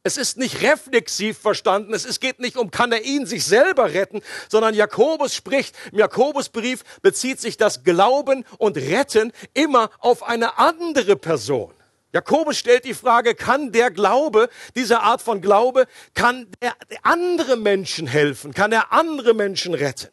Es 0.05 0.17
ist 0.17 0.37
nicht 0.37 0.61
reflexiv 0.61 1.39
verstanden. 1.39 1.91
Es 1.91 2.19
geht 2.19 2.39
nicht 2.39 2.57
um, 2.57 2.69
kann 2.69 2.91
er 2.91 3.03
ihn 3.03 3.25
sich 3.25 3.43
selber 3.43 3.91
retten, 3.91 4.21
sondern 4.49 4.75
Jakobus 4.75 5.33
spricht, 5.33 5.75
im 5.91 5.97
Jakobusbrief 5.97 6.83
bezieht 7.01 7.41
sich 7.41 7.57
das 7.57 7.83
Glauben 7.83 8.45
und 8.59 8.77
Retten 8.77 9.33
immer 9.55 9.89
auf 9.99 10.21
eine 10.21 10.59
andere 10.59 11.15
Person. 11.15 11.73
Jakobus 12.15 12.57
stellt 12.57 12.85
die 12.85 12.93
Frage, 12.93 13.35
kann 13.35 13.73
der 13.73 13.91
Glaube, 13.91 14.47
diese 14.73 15.01
Art 15.01 15.21
von 15.21 15.41
Glaube, 15.41 15.85
kann 16.13 16.47
der 16.61 16.73
andere 17.03 17.57
Menschen 17.57 18.07
helfen? 18.07 18.53
Kann 18.53 18.71
er 18.71 18.93
andere 18.93 19.33
Menschen 19.33 19.73
retten? 19.73 20.07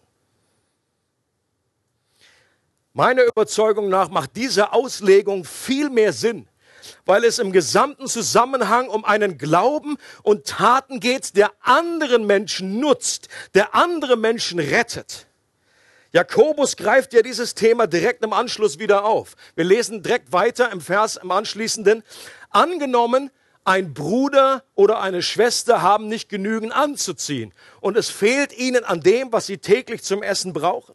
Meiner 2.92 3.22
Überzeugung 3.22 3.88
nach 3.88 4.08
macht 4.08 4.34
diese 4.34 4.72
Auslegung 4.72 5.44
viel 5.44 5.90
mehr 5.90 6.12
Sinn, 6.12 6.48
weil 7.04 7.22
es 7.22 7.38
im 7.38 7.52
gesamten 7.52 8.08
Zusammenhang 8.08 8.88
um 8.88 9.04
einen 9.04 9.38
Glauben 9.38 9.96
und 10.24 10.44
Taten 10.44 10.98
geht, 10.98 11.36
der 11.36 11.52
anderen 11.60 12.26
Menschen 12.26 12.80
nutzt, 12.80 13.28
der 13.54 13.76
andere 13.76 14.16
Menschen 14.16 14.58
rettet. 14.58 15.28
Jakobus 16.12 16.76
greift 16.76 17.14
ja 17.14 17.22
dieses 17.22 17.54
Thema 17.54 17.86
direkt 17.86 18.22
im 18.22 18.34
Anschluss 18.34 18.78
wieder 18.78 19.04
auf. 19.04 19.34
Wir 19.54 19.64
lesen 19.64 20.02
direkt 20.02 20.32
weiter 20.32 20.70
im 20.70 20.82
Vers 20.82 21.16
im 21.16 21.30
anschließenden. 21.30 22.02
Angenommen, 22.50 23.30
ein 23.64 23.94
Bruder 23.94 24.62
oder 24.74 25.00
eine 25.00 25.22
Schwester 25.22 25.80
haben 25.80 26.08
nicht 26.08 26.28
genügend 26.28 26.72
anzuziehen 26.72 27.54
und 27.80 27.96
es 27.96 28.10
fehlt 28.10 28.52
ihnen 28.58 28.84
an 28.84 29.00
dem, 29.00 29.32
was 29.32 29.46
sie 29.46 29.56
täglich 29.58 30.02
zum 30.02 30.22
Essen 30.22 30.52
brauchen. 30.52 30.94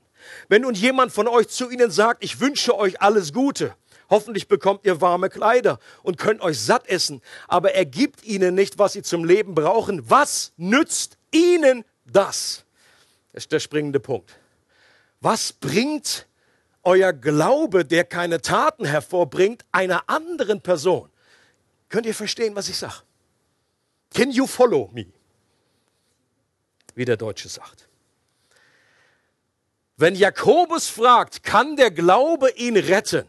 Wenn 0.50 0.64
nun 0.64 0.76
jemand 0.76 1.12
von 1.12 1.28
euch 1.28 1.48
zu 1.48 1.70
ihnen 1.70 1.90
sagt, 1.90 2.24
ich 2.24 2.40
wünsche 2.40 2.78
euch 2.78 3.02
alles 3.02 3.34
Gute, 3.34 3.74
hoffentlich 4.10 4.48
bekommt 4.48 4.86
ihr 4.86 5.02
warme 5.02 5.30
Kleider 5.30 5.80
und 6.04 6.18
könnt 6.18 6.42
euch 6.42 6.60
satt 6.60 6.88
essen, 6.88 7.22
aber 7.48 7.74
er 7.74 7.86
gibt 7.86 8.24
ihnen 8.24 8.54
nicht, 8.54 8.78
was 8.78 8.94
sie 8.94 9.02
zum 9.02 9.24
Leben 9.24 9.56
brauchen, 9.56 10.10
was 10.10 10.52
nützt 10.58 11.18
ihnen 11.32 11.86
das? 12.06 12.66
Das 13.32 13.46
ist 13.46 13.52
der 13.52 13.60
springende 13.60 14.00
Punkt. 14.00 14.38
Was 15.20 15.54
bringt 15.54 16.28
euer 16.84 17.12
Glaube, 17.14 17.86
der 17.86 18.04
keine 18.04 18.42
Taten 18.42 18.86
hervorbringt, 18.86 19.66
einer 19.72 20.08
anderen 20.08 20.62
Person? 20.62 21.10
Könnt 21.90 22.06
ihr 22.06 22.16
verstehen, 22.16 22.56
was 22.56 22.70
ich 22.70 22.78
sage? 22.78 23.02
Can 24.14 24.32
you 24.32 24.48
follow 24.48 24.90
me? 24.94 25.08
Wie 26.96 27.06
der 27.06 27.18
Deutsche 27.18 27.50
sagt. 27.50 27.88
Wenn 29.98 30.16
Jakobus 30.16 30.88
fragt, 30.88 31.44
kann 31.44 31.76
der 31.76 31.92
Glaube 31.92 32.52
ihn 32.52 32.78
retten, 32.78 33.26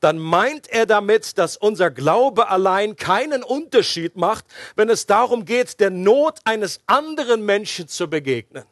dann 0.00 0.18
meint 0.18 0.68
er 0.68 0.84
damit, 0.84 1.38
dass 1.38 1.56
unser 1.56 1.90
Glaube 1.90 2.48
allein 2.48 2.96
keinen 2.96 3.42
Unterschied 3.42 4.16
macht, 4.16 4.44
wenn 4.74 4.90
es 4.90 5.06
darum 5.06 5.44
geht, 5.44 5.80
der 5.80 5.90
Not 5.90 6.40
eines 6.44 6.80
anderen 6.86 7.44
Menschen 7.46 7.88
zu 7.88 8.08
begegnen. 8.10 8.64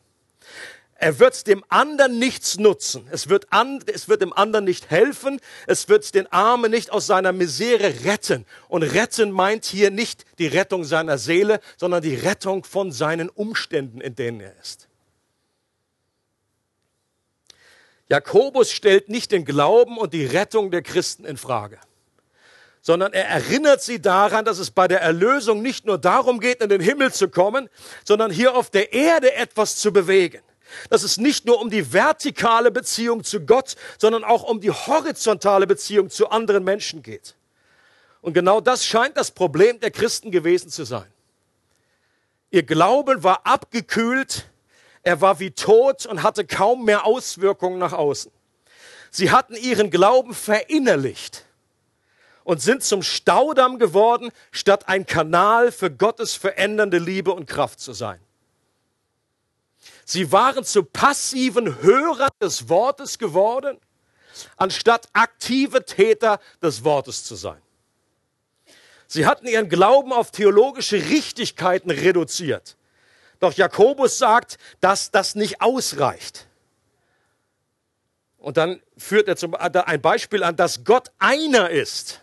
Er 1.03 1.19
wird 1.19 1.47
dem 1.47 1.65
anderen 1.71 2.19
nichts 2.19 2.59
nutzen. 2.59 3.09
Es 3.11 3.31
wird, 3.31 3.51
an, 3.51 3.83
es 3.87 4.11
wird 4.11 4.21
dem 4.21 4.35
anderen 4.35 4.67
nicht 4.67 4.91
helfen. 4.91 5.41
Es 5.67 5.89
wird 5.89 6.15
den 6.15 6.31
Armen 6.31 6.71
nicht 6.71 6.91
aus 6.91 7.07
seiner 7.07 7.33
Misere 7.33 8.05
retten. 8.05 8.45
Und 8.69 8.83
retten 8.83 9.31
meint 9.31 9.65
hier 9.65 9.91
nicht 9.91 10.27
die 10.39 10.47
Rettung 10.47 10.85
seiner 10.85 11.17
Seele, 11.17 11.61
sondern 11.79 12.03
die 12.03 12.15
Rettung 12.15 12.65
von 12.65 12.93
seinen 12.93 13.31
Umständen, 13.31 14.03
in 14.03 14.15
denen 14.15 14.43
er 14.43 14.55
ist. 14.61 14.89
Jakobus 18.11 18.71
stellt 18.71 19.09
nicht 19.09 19.33
den 19.33 19.47
Glauben 19.47 19.97
und 19.97 20.13
die 20.13 20.27
Rettung 20.27 20.71
der 20.71 20.83
Christen 20.83 21.25
in 21.25 21.39
Frage, 21.39 21.79
sondern 22.83 23.15
er 23.15 23.27
erinnert 23.27 23.81
sie 23.81 24.03
daran, 24.03 24.45
dass 24.45 24.59
es 24.59 24.71
bei 24.71 24.87
der 24.87 25.01
Erlösung 25.01 25.63
nicht 25.63 25.87
nur 25.87 25.97
darum 25.97 26.41
geht, 26.41 26.61
in 26.61 26.69
den 26.69 26.83
Himmel 26.83 27.11
zu 27.11 27.31
kommen, 27.31 27.71
sondern 28.05 28.31
hier 28.31 28.55
auf 28.55 28.69
der 28.69 28.93
Erde 28.93 29.33
etwas 29.33 29.77
zu 29.77 29.95
bewegen. 29.95 30.43
Dass 30.89 31.03
es 31.03 31.19
nicht 31.19 31.47
nur 31.47 31.61
um 31.61 31.71
die 31.71 31.93
vertikale 31.93 32.71
Beziehung 32.71 33.25
zu 33.25 33.41
Gott, 33.41 33.77
sondern 33.99 34.25
auch 34.25 34.43
um 34.43 34.61
die 34.61 34.71
horizontale 34.71 35.67
Beziehung 35.67 36.11
zu 36.11 36.31
anderen 36.31 36.65
Menschen 36.65 37.03
geht. 37.03 37.37
Und 38.23 38.35
genau 38.35 38.61
das 38.61 38.85
scheint 38.85 39.17
das 39.17 39.31
Problem 39.31 39.81
der 39.81 39.91
Christen 39.91 40.31
gewesen 40.31 40.71
zu 40.71 40.85
sein. 40.85 41.11
Ihr 42.51 42.65
Glauben 42.65 43.23
war 43.23 43.47
abgekühlt, 43.47 44.47
er 45.03 45.21
war 45.21 45.41
wie 45.41 45.53
tot 45.53 46.05
und 46.07 46.23
hatte 46.23 46.45
kaum 46.45 46.85
mehr 46.85 47.07
Auswirkungen 47.07 47.79
nach 47.79 47.93
außen. 47.93 48.31
Sie 49.11 49.31
hatten 49.31 49.55
ihren 49.55 49.91
Glauben 49.91 50.35
verinnerlicht 50.35 51.45
und 52.45 52.61
sind 52.61 52.83
zum 52.83 53.03
Staudamm 53.03 53.79
geworden, 53.79 54.31
statt 54.51 54.89
ein 54.89 55.07
Kanal 55.07 55.73
für 55.73 55.91
Gottes 55.91 56.35
verändernde 56.35 56.99
Liebe 56.99 57.33
und 57.33 57.47
Kraft 57.47 57.81
zu 57.81 57.93
sein. 57.93 58.21
Sie 60.11 60.33
waren 60.33 60.65
zu 60.65 60.83
passiven 60.83 61.83
Hörern 61.83 62.31
des 62.43 62.69
Wortes 62.69 63.17
geworden, 63.17 63.79
anstatt 64.57 65.09
aktive 65.13 65.85
Täter 65.85 66.41
des 66.61 66.83
Wortes 66.83 67.23
zu 67.23 67.37
sein. 67.37 67.63
Sie 69.07 69.25
hatten 69.25 69.47
ihren 69.47 69.69
Glauben 69.69 70.13
auf 70.13 70.33
theologische 70.33 70.97
Richtigkeiten 70.97 71.93
reduziert. 71.93 72.77
Doch 73.39 73.53
Jakobus 73.53 74.19
sagt, 74.19 74.59
dass 74.81 75.13
das 75.13 75.37
nicht 75.37 75.63
ausreicht. 75.63 76.49
Und 78.39 78.57
dann 78.57 78.83
führt 78.99 79.29
er 79.29 79.37
zum, 79.37 79.55
ein 79.55 80.01
Beispiel 80.01 80.43
an, 80.43 80.57
dass 80.57 80.83
Gott 80.83 81.13
einer 81.21 81.71
ist. 81.71 82.21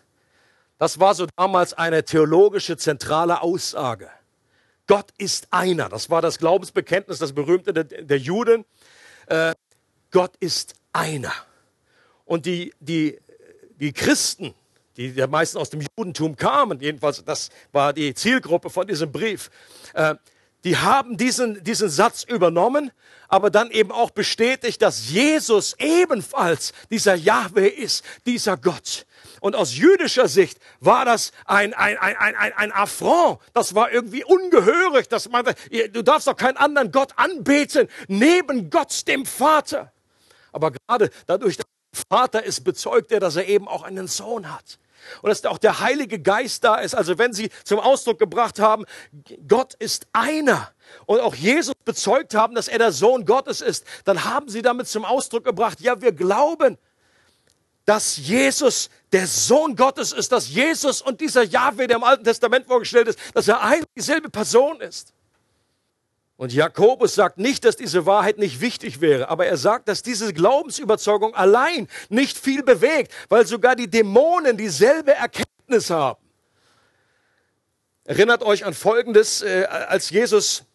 Das 0.77 0.99
war 0.99 1.15
so 1.15 1.25
damals 1.37 1.73
eine 1.73 2.03
theologische 2.03 2.75
zentrale 2.75 3.41
Aussage. 3.41 4.09
Gott 4.87 5.11
ist 5.17 5.47
einer. 5.51 5.89
Das 5.89 6.09
war 6.09 6.21
das 6.21 6.39
Glaubensbekenntnis, 6.39 7.19
das 7.19 7.33
berühmte 7.33 7.73
der, 7.73 7.83
der 7.83 8.17
Juden. 8.17 8.65
Äh, 9.27 9.53
Gott 10.11 10.31
ist 10.39 10.73
einer. 10.93 11.33
Und 12.25 12.45
die, 12.45 12.73
die, 12.79 13.19
die 13.79 13.93
Christen, 13.93 14.53
die 14.95 15.09
ja 15.09 15.27
meistens 15.27 15.61
aus 15.61 15.69
dem 15.69 15.81
Judentum 15.81 16.35
kamen, 16.35 16.79
jedenfalls 16.79 17.23
das 17.23 17.49
war 17.71 17.93
die 17.93 18.13
Zielgruppe 18.13 18.69
von 18.69 18.87
diesem 18.87 19.11
Brief, 19.11 19.51
äh, 19.93 20.15
die 20.63 20.77
haben 20.77 21.17
diesen, 21.17 21.63
diesen 21.63 21.89
Satz 21.89 22.23
übernommen, 22.23 22.91
aber 23.27 23.49
dann 23.49 23.69
eben 23.71 23.91
auch 23.91 24.09
bestätigt, 24.09 24.81
dass 24.81 25.09
Jesus 25.09 25.75
ebenfalls 25.79 26.73
dieser 26.89 27.15
Yahweh 27.15 27.67
ist, 27.67 28.03
dieser 28.25 28.57
Gott. 28.57 29.05
Und 29.47 29.55
aus 29.55 29.77
jüdischer 29.77 30.27
Sicht 30.27 30.59
war 30.81 31.05
das 31.05 31.31
ein, 31.45 31.73
ein, 31.73 31.97
ein, 31.97 32.17
ein, 32.17 32.53
ein, 32.53 32.71
Affront. 32.73 33.39
Das 33.53 33.75
war 33.75 33.89
irgendwie 33.89 34.25
ungehörig. 34.25 35.07
Dass 35.07 35.29
man, 35.29 35.45
du 35.93 36.03
darfst 36.03 36.27
doch 36.27 36.35
keinen 36.35 36.57
anderen 36.57 36.91
Gott 36.91 37.13
anbeten, 37.15 37.87
neben 38.09 38.69
Gott, 38.69 39.07
dem 39.07 39.25
Vater. 39.25 39.93
Aber 40.51 40.71
gerade 40.71 41.11
dadurch, 41.27 41.55
dass 41.55 41.65
der 41.93 42.03
Vater 42.09 42.43
ist, 42.43 42.65
bezeugt 42.65 43.09
er, 43.13 43.21
dass 43.21 43.37
er 43.37 43.47
eben 43.47 43.69
auch 43.69 43.83
einen 43.83 44.09
Sohn 44.09 44.53
hat. 44.53 44.79
Und 45.21 45.29
dass 45.29 45.45
auch 45.45 45.59
der 45.59 45.79
Heilige 45.79 46.19
Geist 46.19 46.65
da 46.65 46.75
ist. 46.75 46.93
Also 46.93 47.17
wenn 47.17 47.31
sie 47.31 47.49
zum 47.63 47.79
Ausdruck 47.79 48.19
gebracht 48.19 48.59
haben, 48.59 48.83
Gott 49.47 49.75
ist 49.75 50.07
einer. 50.11 50.73
Und 51.05 51.21
auch 51.21 51.35
Jesus 51.35 51.73
bezeugt 51.85 52.35
haben, 52.35 52.53
dass 52.53 52.67
er 52.67 52.79
der 52.79 52.91
Sohn 52.91 53.23
Gottes 53.23 53.61
ist, 53.61 53.85
dann 54.03 54.25
haben 54.25 54.49
sie 54.49 54.61
damit 54.61 54.89
zum 54.89 55.05
Ausdruck 55.05 55.45
gebracht, 55.45 55.79
ja, 55.79 56.01
wir 56.01 56.11
glauben, 56.11 56.77
dass 57.87 58.17
Jesus 58.17 58.89
der 59.13 59.25
Sohn 59.25 59.77
Gottes 59.77 60.11
ist, 60.11 60.33
dass 60.33 60.49
Jesus 60.49 61.01
und 61.01 61.21
dieser 61.21 61.43
Jahwe, 61.43 61.87
der 61.87 61.95
im 61.95 62.03
Alten 62.03 62.25
Testament 62.25 62.67
vorgestellt 62.67 63.07
ist, 63.07 63.17
dass 63.33 63.47
er 63.47 63.61
eine 63.63 63.85
dieselbe 63.95 64.29
Person 64.29 64.81
ist. 64.81 65.13
Und 66.35 66.51
Jakobus 66.51 67.15
sagt 67.15 67.37
nicht, 67.37 67.63
dass 67.63 67.77
diese 67.77 68.05
Wahrheit 68.05 68.39
nicht 68.39 68.59
wichtig 68.59 68.99
wäre, 68.99 69.29
aber 69.29 69.45
er 69.47 69.55
sagt, 69.55 69.87
dass 69.87 70.03
diese 70.03 70.33
Glaubensüberzeugung 70.33 71.33
allein 71.33 71.87
nicht 72.09 72.37
viel 72.37 72.61
bewegt, 72.61 73.13
weil 73.29 73.47
sogar 73.47 73.77
die 73.77 73.89
Dämonen 73.89 74.57
dieselbe 74.57 75.13
Erkenntnis 75.13 75.89
haben. 75.89 76.21
Erinnert 78.03 78.43
euch 78.43 78.65
an 78.65 78.73
Folgendes, 78.73 79.41
äh, 79.41 79.63
als 79.63 80.09
Jesus 80.09 80.65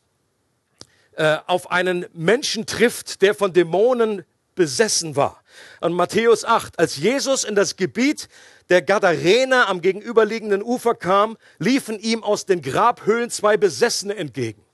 äh, 1.13 1.37
auf 1.47 1.71
einen 1.71 2.07
Menschen 2.15 2.65
trifft, 2.65 3.21
der 3.21 3.35
von 3.35 3.53
Dämonen 3.53 4.25
besessen 4.55 5.15
war. 5.15 5.42
An 5.81 5.93
Matthäus 5.93 6.45
8, 6.45 6.79
als 6.79 6.97
Jesus 6.97 7.45
in 7.45 7.55
das 7.55 7.77
Gebiet 7.77 8.29
der 8.69 8.83
Gadarener 8.83 9.69
am 9.69 9.81
gegenüberliegenden 9.81 10.63
Ufer 10.63 10.95
kam, 10.95 11.37
liefen 11.59 11.99
ihm 11.99 12.23
aus 12.23 12.47
den 12.47 12.63
Grabhöhlen 12.63 13.31
zwei 13.31 13.57
Besessene 13.57 14.17
entgegen. 14.17 14.65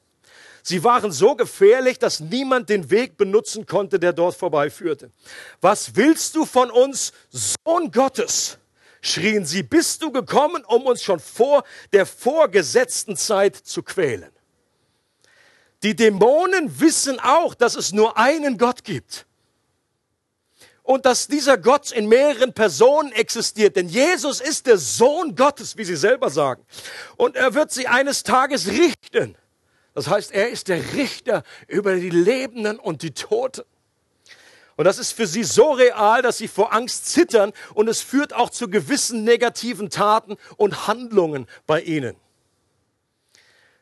Sie 0.62 0.84
waren 0.84 1.12
so 1.12 1.34
gefährlich, 1.34 1.98
dass 1.98 2.20
niemand 2.20 2.68
den 2.68 2.90
Weg 2.90 3.16
benutzen 3.16 3.66
konnte, 3.66 3.98
der 3.98 4.12
dort 4.12 4.36
vorbeiführte. 4.36 5.10
Was 5.60 5.96
willst 5.96 6.36
du 6.36 6.44
von 6.44 6.70
uns, 6.70 7.12
Sohn 7.30 7.90
Gottes? 7.90 8.58
schrien 9.00 9.46
sie, 9.46 9.62
bist 9.62 10.02
du 10.02 10.10
gekommen, 10.10 10.64
um 10.64 10.86
uns 10.86 11.02
schon 11.02 11.20
vor 11.20 11.64
der 11.92 12.04
vorgesetzten 12.04 13.16
Zeit 13.16 13.56
zu 13.56 13.82
quälen? 13.82 14.32
Die 15.82 15.94
Dämonen 15.94 16.80
wissen 16.80 17.20
auch, 17.20 17.54
dass 17.54 17.76
es 17.76 17.92
nur 17.92 18.18
einen 18.18 18.58
Gott 18.58 18.82
gibt 18.82 19.27
und 20.88 21.04
dass 21.04 21.28
dieser 21.28 21.58
Gott 21.58 21.92
in 21.92 22.08
mehreren 22.08 22.54
Personen 22.54 23.12
existiert. 23.12 23.76
Denn 23.76 23.90
Jesus 23.90 24.40
ist 24.40 24.66
der 24.66 24.78
Sohn 24.78 25.36
Gottes, 25.36 25.76
wie 25.76 25.84
sie 25.84 25.96
selber 25.96 26.30
sagen. 26.30 26.64
Und 27.18 27.36
er 27.36 27.52
wird 27.52 27.70
sie 27.70 27.86
eines 27.88 28.22
Tages 28.22 28.68
richten. 28.68 29.36
Das 29.92 30.08
heißt, 30.08 30.32
er 30.32 30.48
ist 30.48 30.68
der 30.68 30.94
Richter 30.94 31.42
über 31.66 31.94
die 31.96 32.08
Lebenden 32.08 32.78
und 32.78 33.02
die 33.02 33.10
Toten. 33.10 33.64
Und 34.76 34.86
das 34.86 34.98
ist 34.98 35.12
für 35.12 35.26
sie 35.26 35.44
so 35.44 35.72
real, 35.72 36.22
dass 36.22 36.38
sie 36.38 36.48
vor 36.48 36.72
Angst 36.72 37.04
zittern 37.04 37.52
und 37.74 37.86
es 37.86 38.00
führt 38.00 38.32
auch 38.32 38.48
zu 38.48 38.70
gewissen 38.70 39.24
negativen 39.24 39.90
Taten 39.90 40.38
und 40.56 40.86
Handlungen 40.86 41.48
bei 41.66 41.82
ihnen. 41.82 42.16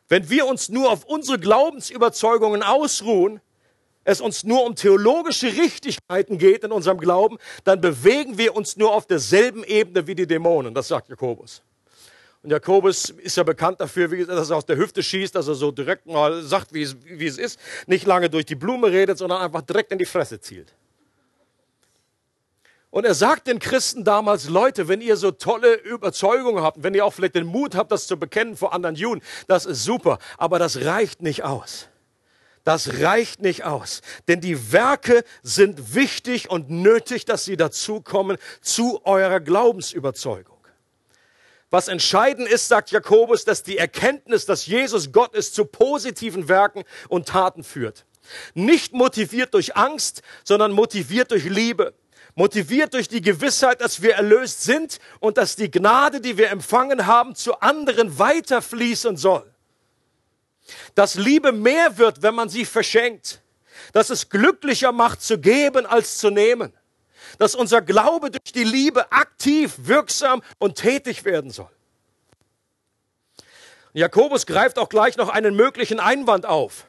Wenn 0.09 0.29
wir 0.29 0.45
uns 0.45 0.67
nur 0.67 0.91
auf 0.91 1.05
unsere 1.05 1.39
Glaubensüberzeugungen 1.39 2.63
ausruhen, 2.63 3.39
es 4.07 4.21
uns 4.21 4.45
nur 4.45 4.63
um 4.63 4.73
theologische 4.73 5.47
Richtigkeiten 5.47 6.37
geht 6.37 6.63
in 6.63 6.71
unserem 6.71 6.97
Glauben, 6.97 7.37
dann 7.65 7.81
bewegen 7.81 8.37
wir 8.37 8.55
uns 8.55 8.77
nur 8.77 8.93
auf 8.93 9.05
derselben 9.05 9.65
Ebene 9.65 10.07
wie 10.07 10.15
die 10.15 10.25
Dämonen. 10.25 10.73
Das 10.73 10.87
sagt 10.87 11.09
Jakobus. 11.09 11.61
Und 12.41 12.51
Jakobus 12.51 13.09
ist 13.09 13.35
ja 13.35 13.43
bekannt 13.43 13.81
dafür, 13.81 14.07
dass 14.25 14.49
er 14.49 14.55
aus 14.55 14.65
der 14.65 14.77
Hüfte 14.77 15.03
schießt, 15.03 15.35
dass 15.35 15.49
er 15.49 15.55
so 15.55 15.71
direkt 15.71 16.05
mal 16.05 16.41
sagt, 16.41 16.73
wie 16.73 16.83
es, 16.83 16.95
wie 17.03 17.27
es 17.27 17.37
ist, 17.37 17.59
nicht 17.85 18.05
lange 18.05 18.29
durch 18.29 18.45
die 18.45 18.55
Blume 18.55 18.89
redet, 18.89 19.17
sondern 19.17 19.41
einfach 19.41 19.61
direkt 19.61 19.91
in 19.91 19.97
die 19.97 20.05
Fresse 20.05 20.39
zielt. 20.39 20.73
Und 22.89 23.05
er 23.05 23.13
sagt 23.13 23.47
den 23.47 23.59
Christen 23.59 24.05
damals, 24.05 24.47
Leute, 24.47 24.87
wenn 24.87 25.01
ihr 25.01 25.17
so 25.17 25.31
tolle 25.31 25.73
Überzeugungen 25.73 26.63
habt, 26.63 26.81
wenn 26.81 26.93
ihr 26.93 27.03
auch 27.03 27.13
vielleicht 27.13 27.35
den 27.35 27.45
Mut 27.45 27.75
habt, 27.75 27.91
das 27.91 28.07
zu 28.07 28.17
bekennen 28.17 28.55
vor 28.55 28.73
anderen 28.73 28.95
Juden, 28.95 29.21
das 29.47 29.65
ist 29.65 29.83
super, 29.83 30.17
aber 30.37 30.59
das 30.59 30.85
reicht 30.85 31.21
nicht 31.21 31.43
aus. 31.43 31.89
Das 32.67 32.99
reicht 32.99 33.41
nicht 33.41 33.63
aus, 33.63 34.01
denn 34.27 34.41
die 34.41 34.73
Werke 34.73 35.23
sind 35.41 35.95
wichtig 35.95 36.49
und 36.49 36.69
nötig, 36.69 37.23
dass 37.23 37.45
sie 37.45 37.55
dazukommen 37.55 38.37
zu 38.59 39.05
eurer 39.05 39.39
Glaubensüberzeugung. 39.39 40.57
Was 41.69 41.87
entscheidend 41.87 42.45
ist, 42.49 42.67
sagt 42.67 42.91
Jakobus, 42.91 43.45
dass 43.45 43.63
die 43.63 43.77
Erkenntnis, 43.77 44.45
dass 44.45 44.65
Jesus 44.65 45.13
Gott 45.13 45.33
ist, 45.33 45.55
zu 45.55 45.63
positiven 45.63 46.49
Werken 46.49 46.83
und 47.07 47.29
Taten 47.29 47.63
führt. 47.63 48.05
Nicht 48.53 48.91
motiviert 48.91 49.53
durch 49.53 49.77
Angst, 49.77 50.21
sondern 50.43 50.73
motiviert 50.73 51.31
durch 51.31 51.45
Liebe. 51.45 51.93
Motiviert 52.35 52.93
durch 52.95 53.07
die 53.07 53.21
Gewissheit, 53.21 53.79
dass 53.79 54.01
wir 54.01 54.15
erlöst 54.15 54.63
sind 54.63 54.99
und 55.21 55.37
dass 55.37 55.55
die 55.55 55.71
Gnade, 55.71 56.19
die 56.19 56.37
wir 56.37 56.49
empfangen 56.49 57.07
haben, 57.07 57.33
zu 57.33 57.61
anderen 57.61 58.19
weiterfließen 58.19 59.15
soll 59.15 59.49
dass 60.95 61.15
Liebe 61.15 61.51
mehr 61.51 61.97
wird, 61.97 62.21
wenn 62.21 62.35
man 62.35 62.49
sie 62.49 62.65
verschenkt, 62.65 63.41
dass 63.93 64.09
es 64.09 64.29
glücklicher 64.29 64.91
macht 64.91 65.21
zu 65.21 65.39
geben 65.39 65.85
als 65.85 66.17
zu 66.17 66.29
nehmen, 66.29 66.73
dass 67.39 67.55
unser 67.55 67.81
Glaube 67.81 68.31
durch 68.31 68.53
die 68.53 68.63
Liebe 68.63 69.11
aktiv, 69.11 69.73
wirksam 69.77 70.41
und 70.59 70.75
tätig 70.75 71.25
werden 71.25 71.51
soll. 71.51 71.69
Jakobus 73.93 74.45
greift 74.45 74.77
auch 74.77 74.89
gleich 74.89 75.17
noch 75.17 75.29
einen 75.29 75.55
möglichen 75.55 75.99
Einwand 75.99 76.45
auf. 76.45 76.85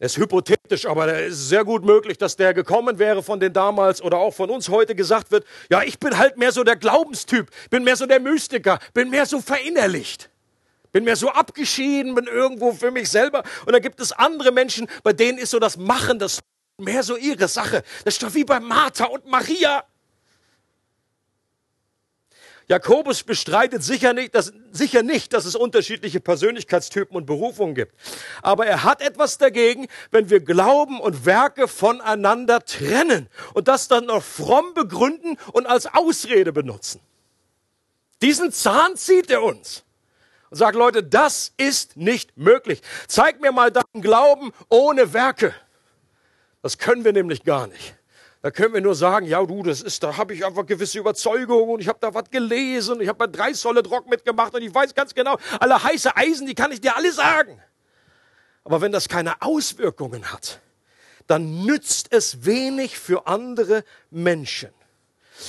Er 0.00 0.06
ist 0.06 0.16
hypothetisch, 0.16 0.86
aber 0.86 1.12
es 1.12 1.32
ist 1.32 1.48
sehr 1.48 1.64
gut 1.64 1.84
möglich, 1.84 2.18
dass 2.18 2.36
der 2.36 2.54
gekommen 2.54 3.00
wäre 3.00 3.22
von 3.24 3.40
den 3.40 3.52
damals 3.52 4.00
oder 4.00 4.18
auch 4.18 4.32
von 4.32 4.48
uns 4.48 4.68
heute 4.68 4.94
gesagt 4.94 5.32
wird, 5.32 5.44
ja, 5.70 5.82
ich 5.82 5.98
bin 5.98 6.16
halt 6.16 6.36
mehr 6.36 6.52
so 6.52 6.62
der 6.62 6.76
Glaubenstyp, 6.76 7.50
bin 7.68 7.82
mehr 7.82 7.96
so 7.96 8.06
der 8.06 8.20
Mystiker, 8.20 8.78
bin 8.94 9.10
mehr 9.10 9.26
so 9.26 9.40
verinnerlicht. 9.40 10.30
Bin 10.92 11.04
mehr 11.04 11.16
so 11.16 11.30
abgeschieden, 11.30 12.14
bin 12.14 12.26
irgendwo 12.26 12.72
für 12.72 12.90
mich 12.90 13.08
selber. 13.08 13.42
Und 13.66 13.72
da 13.72 13.78
gibt 13.78 14.00
es 14.00 14.12
andere 14.12 14.52
Menschen, 14.52 14.88
bei 15.02 15.12
denen 15.12 15.38
ist 15.38 15.50
so 15.50 15.58
das 15.58 15.76
Machen, 15.76 16.18
das 16.18 16.40
mehr 16.78 17.02
so 17.02 17.16
ihre 17.16 17.48
Sache. 17.48 17.82
Das 18.04 18.14
ist 18.14 18.22
doch 18.22 18.34
wie 18.34 18.44
bei 18.44 18.60
Martha 18.60 19.04
und 19.04 19.26
Maria. 19.26 19.84
Jakobus 22.68 23.22
bestreitet 23.22 23.82
sicher 23.82 24.12
nicht, 24.12 24.34
dass, 24.34 24.52
sicher 24.72 25.02
nicht, 25.02 25.32
dass 25.32 25.46
es 25.46 25.56
unterschiedliche 25.56 26.20
Persönlichkeitstypen 26.20 27.16
und 27.16 27.24
Berufungen 27.24 27.74
gibt. 27.74 27.94
Aber 28.42 28.66
er 28.66 28.84
hat 28.84 29.00
etwas 29.00 29.38
dagegen, 29.38 29.86
wenn 30.10 30.28
wir 30.28 30.40
Glauben 30.40 31.00
und 31.00 31.24
Werke 31.24 31.66
voneinander 31.66 32.62
trennen 32.62 33.28
und 33.54 33.68
das 33.68 33.88
dann 33.88 34.04
noch 34.04 34.22
fromm 34.22 34.74
begründen 34.74 35.38
und 35.52 35.66
als 35.66 35.86
Ausrede 35.86 36.52
benutzen. 36.52 37.00
Diesen 38.20 38.52
Zahn 38.52 38.96
zieht 38.96 39.30
er 39.30 39.42
uns 39.42 39.84
und 40.50 40.56
sagt, 40.56 40.76
Leute, 40.76 41.02
das 41.02 41.52
ist 41.56 41.96
nicht 41.96 42.36
möglich. 42.36 42.82
Zeig 43.06 43.40
mir 43.40 43.52
mal 43.52 43.70
deinen 43.70 44.02
Glauben 44.02 44.52
ohne 44.68 45.12
Werke. 45.12 45.54
Das 46.62 46.78
können 46.78 47.04
wir 47.04 47.12
nämlich 47.12 47.44
gar 47.44 47.66
nicht. 47.66 47.94
Da 48.40 48.52
können 48.52 48.72
wir 48.72 48.80
nur 48.80 48.94
sagen, 48.94 49.26
ja 49.26 49.44
du, 49.44 49.62
das 49.64 49.82
ist, 49.82 50.02
da 50.02 50.16
habe 50.16 50.32
ich 50.32 50.46
einfach 50.46 50.64
gewisse 50.64 50.98
Überzeugungen 50.98 51.70
und 51.70 51.80
ich 51.80 51.88
habe 51.88 51.98
da 52.00 52.14
was 52.14 52.30
gelesen 52.30 52.94
und 52.94 53.00
ich 53.02 53.08
habe 53.08 53.18
bei 53.18 53.26
drei 53.26 53.52
Solid 53.52 53.90
Rock 53.90 54.08
mitgemacht 54.08 54.54
und 54.54 54.62
ich 54.62 54.72
weiß 54.72 54.94
ganz 54.94 55.12
genau, 55.12 55.36
alle 55.58 55.82
heiße 55.82 56.16
Eisen, 56.16 56.46
die 56.46 56.54
kann 56.54 56.70
ich 56.70 56.80
dir 56.80 56.96
alle 56.96 57.12
sagen. 57.12 57.60
Aber 58.62 58.80
wenn 58.80 58.92
das 58.92 59.08
keine 59.08 59.42
Auswirkungen 59.42 60.32
hat, 60.32 60.60
dann 61.26 61.64
nützt 61.64 62.12
es 62.12 62.44
wenig 62.44 62.98
für 62.98 63.26
andere 63.26 63.84
Menschen. 64.10 64.70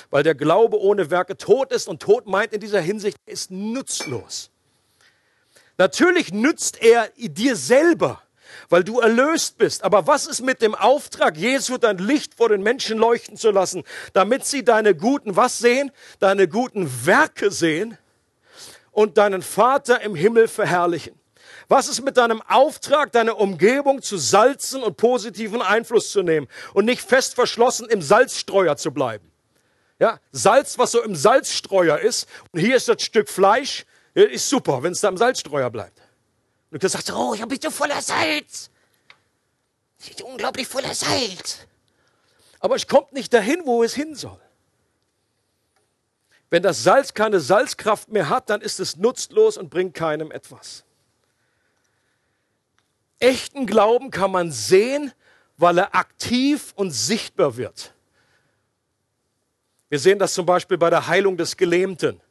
Weil 0.09 0.23
der 0.23 0.35
Glaube 0.35 0.79
ohne 0.79 1.11
Werke 1.11 1.37
tot 1.37 1.71
ist 1.71 1.87
und 1.87 2.01
tot 2.01 2.27
meint 2.27 2.53
in 2.53 2.59
dieser 2.59 2.81
Hinsicht, 2.81 3.17
ist 3.25 3.51
nutzlos. 3.51 4.51
Natürlich 5.79 6.31
nützt 6.31 6.79
er 6.83 7.09
dir 7.17 7.55
selber 7.55 8.21
weil 8.67 8.83
du 8.83 8.99
erlöst 8.99 9.57
bist. 9.57 9.83
Aber 9.83 10.07
was 10.07 10.27
ist 10.27 10.41
mit 10.41 10.61
dem 10.61 10.75
Auftrag 10.75 11.37
Jesu, 11.37 11.77
dein 11.77 11.97
Licht 11.97 12.35
vor 12.35 12.49
den 12.49 12.61
Menschen 12.61 12.97
leuchten 12.97 13.37
zu 13.37 13.51
lassen, 13.51 13.83
damit 14.13 14.45
sie 14.45 14.63
deine 14.63 14.95
guten, 14.95 15.35
was 15.35 15.59
sehen? 15.59 15.91
Deine 16.19 16.47
guten 16.47 17.05
Werke 17.05 17.51
sehen 17.51 17.97
und 18.91 19.17
deinen 19.17 19.41
Vater 19.41 20.01
im 20.01 20.15
Himmel 20.15 20.47
verherrlichen. 20.47 21.15
Was 21.67 21.87
ist 21.87 22.01
mit 22.01 22.17
deinem 22.17 22.41
Auftrag, 22.41 23.11
deine 23.11 23.35
Umgebung 23.35 24.01
zu 24.01 24.17
salzen 24.17 24.81
und 24.81 24.97
positiven 24.97 25.61
Einfluss 25.61 26.11
zu 26.11 26.23
nehmen 26.23 26.47
und 26.73 26.85
nicht 26.85 27.01
fest 27.01 27.35
verschlossen 27.35 27.87
im 27.89 28.01
Salzstreuer 28.01 28.77
zu 28.77 28.91
bleiben? 28.91 29.31
Ja, 29.99 30.19
Salz, 30.31 30.77
was 30.77 30.91
so 30.91 31.03
im 31.03 31.15
Salzstreuer 31.15 31.99
ist, 31.99 32.27
und 32.51 32.59
hier 32.59 32.75
ist 32.75 32.87
das 32.87 33.03
Stück 33.03 33.29
Fleisch, 33.29 33.85
ist 34.13 34.49
super, 34.49 34.81
wenn 34.83 34.91
es 34.91 35.01
da 35.01 35.09
im 35.09 35.17
Salzstreuer 35.17 35.69
bleibt. 35.69 36.01
Und 36.71 36.83
du 36.83 36.89
sagst, 36.89 37.11
oh, 37.11 37.33
ich 37.33 37.45
bin 37.45 37.59
so 37.61 37.71
voller 37.71 38.01
Salz. 38.01 38.69
Ich 39.99 40.15
bin 40.15 40.25
unglaublich 40.25 40.67
voller 40.67 40.93
Salz. 40.93 41.59
Aber 42.59 42.75
es 42.75 42.87
kommt 42.87 43.13
nicht 43.13 43.33
dahin, 43.33 43.61
wo 43.65 43.83
es 43.83 43.93
hin 43.93 44.15
soll. 44.15 44.39
Wenn 46.49 46.63
das 46.63 46.83
Salz 46.83 47.13
keine 47.13 47.39
Salzkraft 47.39 48.09
mehr 48.09 48.29
hat, 48.29 48.49
dann 48.49 48.61
ist 48.61 48.79
es 48.79 48.97
nutzlos 48.97 49.57
und 49.57 49.69
bringt 49.69 49.93
keinem 49.93 50.31
etwas. 50.31 50.83
Echten 53.19 53.65
Glauben 53.65 54.11
kann 54.11 54.31
man 54.31 54.51
sehen, 54.51 55.11
weil 55.57 55.77
er 55.77 55.93
aktiv 55.93 56.73
und 56.75 56.91
sichtbar 56.91 57.57
wird. 57.57 57.93
Wir 59.89 59.99
sehen 59.99 60.19
das 60.19 60.33
zum 60.33 60.45
Beispiel 60.45 60.77
bei 60.77 60.89
der 60.89 61.07
Heilung 61.07 61.35
des 61.35 61.57
Gelähmten. 61.57 62.21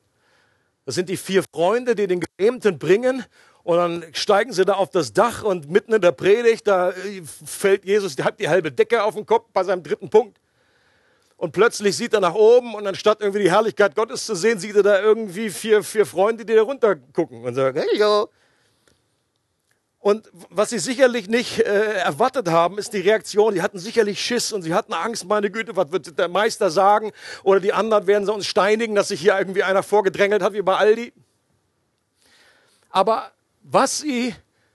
Das 0.89 0.95
sind 0.95 1.11
die 1.11 1.19
vier 1.19 1.45
Freunde, 1.53 1.95
die 1.95 2.07
den 2.07 2.21
Gelähmten 2.21 2.79
bringen 2.79 3.23
und 3.63 3.77
dann 3.77 4.07
steigen 4.15 4.55
sie 4.55 4.65
da 4.65 4.73
auf 4.73 4.89
das 4.89 5.13
Dach 5.13 5.43
und 5.45 5.69
mitten 5.71 5.93
in 5.93 6.01
der 6.01 6.13
Predigt, 6.13 6.67
da 6.67 6.93
äh, 6.93 7.21
fällt 7.45 7.85
Jesus 7.85 8.17
die, 8.17 8.25
die 8.41 8.49
halbe 8.49 8.73
Decke 8.73 9.03
auf 9.03 9.15
den 9.15 9.27
Kopf 9.27 9.51
bei 9.53 9.63
seinem 9.65 9.83
dritten 9.83 10.09
Punkt. 10.09 10.39
Und 11.37 11.53
plötzlich 11.53 11.95
sieht 11.95 12.15
er 12.15 12.21
nach 12.21 12.33
oben 12.33 12.75
und 12.75 12.87
anstatt 12.87 13.21
irgendwie 13.21 13.43
die 13.43 13.51
Herrlichkeit 13.51 13.95
Gottes 13.95 14.25
zu 14.25 14.35
sehen, 14.35 14.59
sieht 14.59 14.77
er 14.77 14.83
da 14.83 14.99
irgendwie 15.03 15.51
vier, 15.51 15.83
vier 15.83 16.07
Freunde, 16.07 16.47
die 16.47 16.55
da 16.55 16.63
runter 16.63 16.97
gucken 16.97 17.45
und 17.45 17.55
sagen, 17.55 17.79
hey, 17.79 17.99
yo. 17.99 18.31
Und 20.01 20.31
was 20.49 20.71
sie 20.71 20.79
sicherlich 20.79 21.29
nicht 21.29 21.59
äh, 21.59 21.95
erwartet 21.95 22.49
haben, 22.49 22.79
ist 22.79 22.93
die 22.93 23.01
Reaktion. 23.01 23.55
Die 23.55 23.63
hatten 23.63 23.79
sicherlich 23.79 24.21
Schiss 24.21 24.53
und 24.53 24.63
sie 24.63 24.73
hatten 24.73 24.93
Angst, 24.93 25.25
meine 25.25 25.51
Güte, 25.51 25.75
was 25.75 25.91
wird 25.91 26.19
der 26.19 26.29
Meister 26.29 26.71
sagen? 26.71 27.11
Oder 27.43 27.59
die 27.59 27.73
anderen 27.73 28.07
werden 28.07 28.25
sie 28.25 28.33
uns 28.33 28.47
steinigen, 28.47 28.95
dass 28.95 29.09
sich 29.09 29.21
hier 29.21 29.37
irgendwie 29.37 29.65
einer 29.65 29.83
vorgedrängelt 29.83 30.41
hat, 30.41 30.53
wie 30.53 30.63
bei 30.63 30.77
Aldi. 30.77 31.13
Aber 32.91 33.33
was 33.63 33.99
sie 33.99 34.35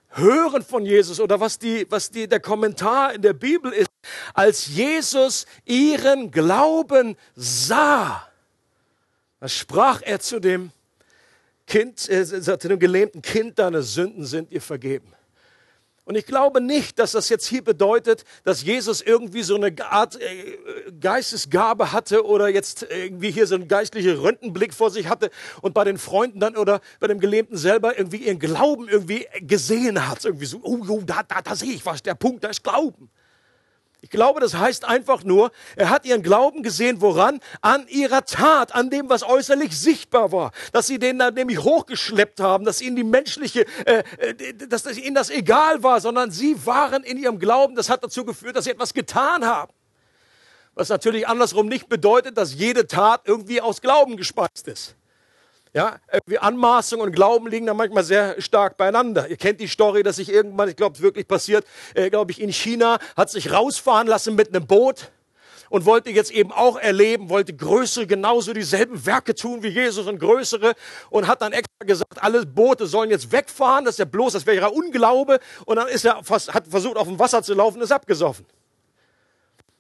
hören 0.10 0.62
von 0.62 0.86
Jesus 0.86 1.20
oder 1.20 1.40
was, 1.40 1.58
die, 1.58 1.90
was 1.90 2.12
die, 2.12 2.28
der 2.28 2.40
Kommentar 2.40 3.14
in 3.14 3.22
der 3.22 3.34
Bibel 3.34 3.72
ist, 3.72 3.90
als 4.34 4.68
Jesus 4.68 5.46
ihren 5.66 6.32
Glauben 6.32 7.16
sah, 7.36 8.28
da 9.40 9.48
sprach 9.48 10.02
er 10.04 10.20
zu 10.20 10.40
dem 10.40 10.72
Kind, 11.68 12.10
äh, 12.10 12.26
zu 12.26 12.58
dem 12.58 12.80
gelähmten 12.80 13.22
Kind, 13.22 13.60
deine 13.60 13.82
Sünden 13.84 14.26
sind 14.26 14.52
dir 14.52 14.62
vergeben. 14.62 15.14
Und 16.06 16.16
ich 16.16 16.26
glaube 16.26 16.60
nicht, 16.60 17.00
dass 17.00 17.14
das 17.14 17.30
jetzt 17.30 17.48
hier 17.48 17.64
bedeutet, 17.64 18.26
dass 18.44 18.64
Jesus 18.64 19.02
irgendwie 19.02 19.42
so 19.42 19.56
eine 19.56 19.74
Art 19.90 20.20
äh, 20.20 20.92
Geistesgabe 21.00 21.94
hatte 21.94 22.26
oder 22.26 22.50
jetzt 22.50 22.86
irgendwie 22.90 23.32
hier 23.32 23.48
so 23.48 23.56
einen 23.56 23.70
geistlichen 23.70 24.18
Röntgenblick 24.18 24.74
vor 24.74 24.92
sich 24.92 25.08
hatte 25.08 25.30
und 25.62 25.74
bei 25.74 25.86
den 25.86 25.98
Freunden 25.98 26.42
dann 26.42 26.58
oder 26.58 26.82
bei 27.00 27.08
dem 27.08 27.22
Gelähmten 27.22 27.56
selber 27.56 27.98
irgendwie 27.98 28.18
ihren 28.18 28.40
Glauben 28.40 28.90
irgendwie 28.90 29.28
gesehen 29.40 30.10
hat. 30.10 30.26
Irgendwie 30.26 30.46
so, 30.46 30.60
oh, 30.62 30.84
oh 30.90 31.02
da, 31.06 31.24
da, 31.24 31.42
da 31.42 31.56
sehe 31.56 31.72
ich 31.72 31.86
was, 31.86 32.04
der 32.04 32.16
Punkt, 32.16 32.44
da 32.44 32.50
ist 32.50 32.64
Glauben. 32.64 33.10
Ich 34.04 34.10
glaube, 34.10 34.42
das 34.42 34.54
heißt 34.54 34.84
einfach 34.84 35.24
nur, 35.24 35.54
er 35.78 35.90
hat 35.90 36.06
ihren 36.06 36.24
Glauben 36.24 36.62
gesehen, 36.62 37.00
woran? 37.00 37.40
An 37.62 37.88
ihrer 37.88 38.26
Tat, 38.26 38.76
an 38.76 38.90
dem, 38.90 39.08
was 39.08 39.24
äußerlich 39.24 39.80
sichtbar 39.80 40.34
war. 40.34 40.52
Dass 40.74 40.88
sie 40.88 41.00
den 41.00 41.20
dann 41.20 41.36
nämlich 41.36 41.60
hochgeschleppt 41.60 42.42
haben, 42.42 42.66
dass 42.66 42.82
ihnen 42.82 42.98
die 42.98 43.06
menschliche, 43.06 43.66
äh, 43.86 44.04
äh 44.18 44.54
dass 44.68 44.86
ihnen 44.98 45.16
das 45.16 45.30
egal 45.30 45.84
war, 45.84 46.02
sondern 46.02 46.32
sie 46.32 46.66
waren 46.66 47.06
in 47.06 47.18
ihrem 47.18 47.40
Glauben. 47.40 47.76
Das 47.76 47.90
hat 47.90 48.04
dazu 48.04 48.26
geführt, 48.26 48.58
dass 48.58 48.66
sie 48.66 48.72
etwas 48.72 48.94
getan 48.94 49.46
haben. 49.46 49.72
Was 50.76 50.90
natürlich 50.90 51.26
andersrum 51.26 51.70
nicht 51.70 51.88
bedeutet, 51.88 52.38
dass 52.38 52.54
jede 52.54 52.88
Tat 52.88 53.22
irgendwie 53.24 53.62
aus 53.62 53.80
Glauben 53.80 54.18
gespeist 54.18 54.68
ist. 54.68 54.98
Ja, 55.76 55.98
irgendwie 56.12 56.38
Anmaßung 56.38 57.02
und 57.02 57.14
Glauben 57.14 57.48
liegen 57.48 57.66
da 57.66 57.74
manchmal 57.74 58.04
sehr 58.04 58.40
stark 58.40 58.78
beieinander. 58.78 59.28
Ihr 59.28 59.38
kennt 59.38 59.60
die 59.60 59.68
Story, 59.68 60.04
dass 60.04 60.18
sich 60.18 60.30
irgendwann, 60.30 60.70
ich 60.70 60.76
glaube, 60.76 60.96
es 60.96 61.02
wirklich 61.02 61.28
passiert, 61.28 61.66
äh, 61.96 62.12
glaube 62.12 62.32
ich, 62.32 62.40
in 62.40 62.52
China, 62.54 63.00
hat 63.18 63.32
sich 63.32 63.52
rausfahren 63.52 64.08
lassen 64.08 64.36
mit 64.36 64.50
einem 64.50 64.68
Boot 64.68 65.12
und 65.74 65.86
wollte 65.86 66.12
jetzt 66.12 66.30
eben 66.30 66.52
auch 66.52 66.78
erleben, 66.78 67.30
wollte 67.30 67.56
größere, 67.56 68.06
genauso 68.06 68.54
dieselben 68.54 69.04
Werke 69.08 69.34
tun 69.34 69.64
wie 69.64 69.70
Jesus 69.70 70.06
und 70.06 70.20
größere 70.20 70.76
und 71.10 71.26
hat 71.26 71.42
dann 71.42 71.54
extra 71.54 71.88
gesagt, 71.88 72.22
alle 72.22 72.46
Boote 72.46 72.86
sollen 72.86 73.10
jetzt 73.10 73.32
wegfahren, 73.32 73.84
das 73.84 73.96
ist 73.96 74.00
ja 74.00 74.06
bloß, 74.06 74.34
das 74.34 74.46
wäre 74.46 74.58
ja 74.58 74.68
Unglaube 74.68 75.40
und 75.66 75.78
dann 75.78 75.88
ist 75.88 76.06
er 76.06 76.24
fast, 76.24 76.54
hat 76.54 76.68
versucht 76.68 76.98
auf 76.98 77.08
dem 77.08 77.18
Wasser 77.18 77.42
zu 77.42 77.56
laufen, 77.56 77.82
ist 77.82 77.92
abgesoffen. 77.92 78.46